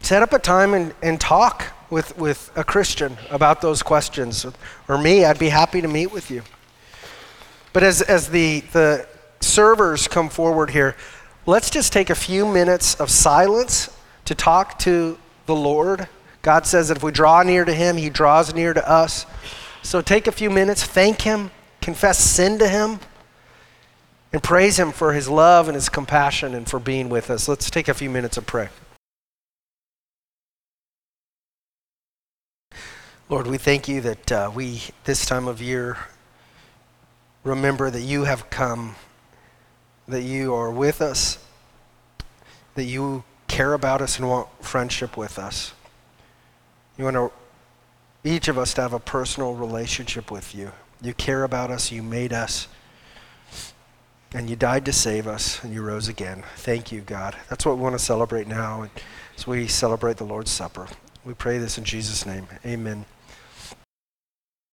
set 0.00 0.22
up 0.22 0.32
a 0.32 0.38
time 0.38 0.72
and, 0.72 0.94
and 1.02 1.20
talk 1.20 1.66
with, 1.90 2.16
with 2.16 2.50
a 2.56 2.64
Christian 2.64 3.18
about 3.28 3.60
those 3.60 3.82
questions. 3.82 4.46
Or 4.88 4.96
me, 4.96 5.26
I'd 5.26 5.38
be 5.38 5.50
happy 5.50 5.82
to 5.82 5.88
meet 5.88 6.12
with 6.12 6.30
you. 6.30 6.42
But 7.74 7.82
as, 7.82 8.00
as 8.00 8.28
the, 8.30 8.60
the 8.72 9.06
servers 9.40 10.08
come 10.08 10.28
forward 10.28 10.70
here, 10.70 10.96
let's 11.46 11.70
just 11.70 11.92
take 11.92 12.10
a 12.10 12.14
few 12.14 12.46
minutes 12.46 12.94
of 12.94 13.10
silence 13.10 13.90
to 14.24 14.34
talk 14.34 14.78
to 14.80 15.18
the 15.46 15.54
Lord. 15.54 16.08
God 16.42 16.66
says 16.66 16.88
that 16.88 16.98
if 16.98 17.02
we 17.02 17.12
draw 17.12 17.42
near 17.42 17.64
to 17.64 17.74
Him, 17.74 17.96
He 17.96 18.10
draws 18.10 18.54
near 18.54 18.72
to 18.72 18.90
us. 18.90 19.26
So 19.82 20.00
take 20.00 20.26
a 20.26 20.32
few 20.32 20.50
minutes, 20.50 20.84
thank 20.84 21.22
Him, 21.22 21.50
confess 21.80 22.18
sin 22.18 22.58
to 22.58 22.68
Him, 22.68 23.00
and 24.32 24.42
praise 24.42 24.78
Him 24.78 24.92
for 24.92 25.12
His 25.12 25.28
love 25.28 25.68
and 25.68 25.74
His 25.74 25.88
compassion 25.88 26.54
and 26.54 26.68
for 26.68 26.78
being 26.78 27.08
with 27.08 27.30
us. 27.30 27.48
Let's 27.48 27.70
take 27.70 27.88
a 27.88 27.94
few 27.94 28.10
minutes 28.10 28.36
of 28.36 28.46
prayer. 28.46 28.70
Lord, 33.28 33.46
we 33.46 33.58
thank 33.58 33.86
you 33.86 34.00
that 34.00 34.32
uh, 34.32 34.50
we, 34.52 34.82
this 35.04 35.24
time 35.24 35.46
of 35.46 35.62
year, 35.62 35.98
remember 37.44 37.88
that 37.88 38.00
you 38.00 38.24
have 38.24 38.50
come 38.50 38.96
that 40.10 40.22
you 40.22 40.54
are 40.54 40.70
with 40.70 41.00
us, 41.00 41.38
that 42.74 42.84
you 42.84 43.24
care 43.48 43.74
about 43.74 44.00
us 44.00 44.18
and 44.18 44.28
want 44.28 44.48
friendship 44.60 45.16
with 45.16 45.38
us. 45.38 45.72
You 46.96 47.04
want 47.04 47.16
to, 47.16 47.32
each 48.22 48.48
of 48.48 48.58
us 48.58 48.74
to 48.74 48.82
have 48.82 48.92
a 48.92 49.00
personal 49.00 49.54
relationship 49.54 50.30
with 50.30 50.54
you. 50.54 50.72
You 51.02 51.14
care 51.14 51.44
about 51.44 51.70
us, 51.70 51.90
you 51.90 52.02
made 52.02 52.32
us, 52.32 52.68
and 54.32 54.48
you 54.48 54.56
died 54.56 54.84
to 54.84 54.92
save 54.92 55.26
us, 55.26 55.62
and 55.64 55.72
you 55.72 55.82
rose 55.82 56.08
again. 56.08 56.44
Thank 56.56 56.92
you, 56.92 57.00
God. 57.00 57.36
That's 57.48 57.66
what 57.66 57.76
we 57.76 57.82
want 57.82 57.94
to 57.94 57.98
celebrate 57.98 58.46
now 58.46 58.88
as 59.36 59.46
we 59.46 59.66
celebrate 59.66 60.18
the 60.18 60.24
Lord's 60.24 60.50
Supper. 60.50 60.86
We 61.24 61.34
pray 61.34 61.58
this 61.58 61.78
in 61.78 61.84
Jesus' 61.84 62.24
name. 62.26 62.46
Amen. 62.64 63.04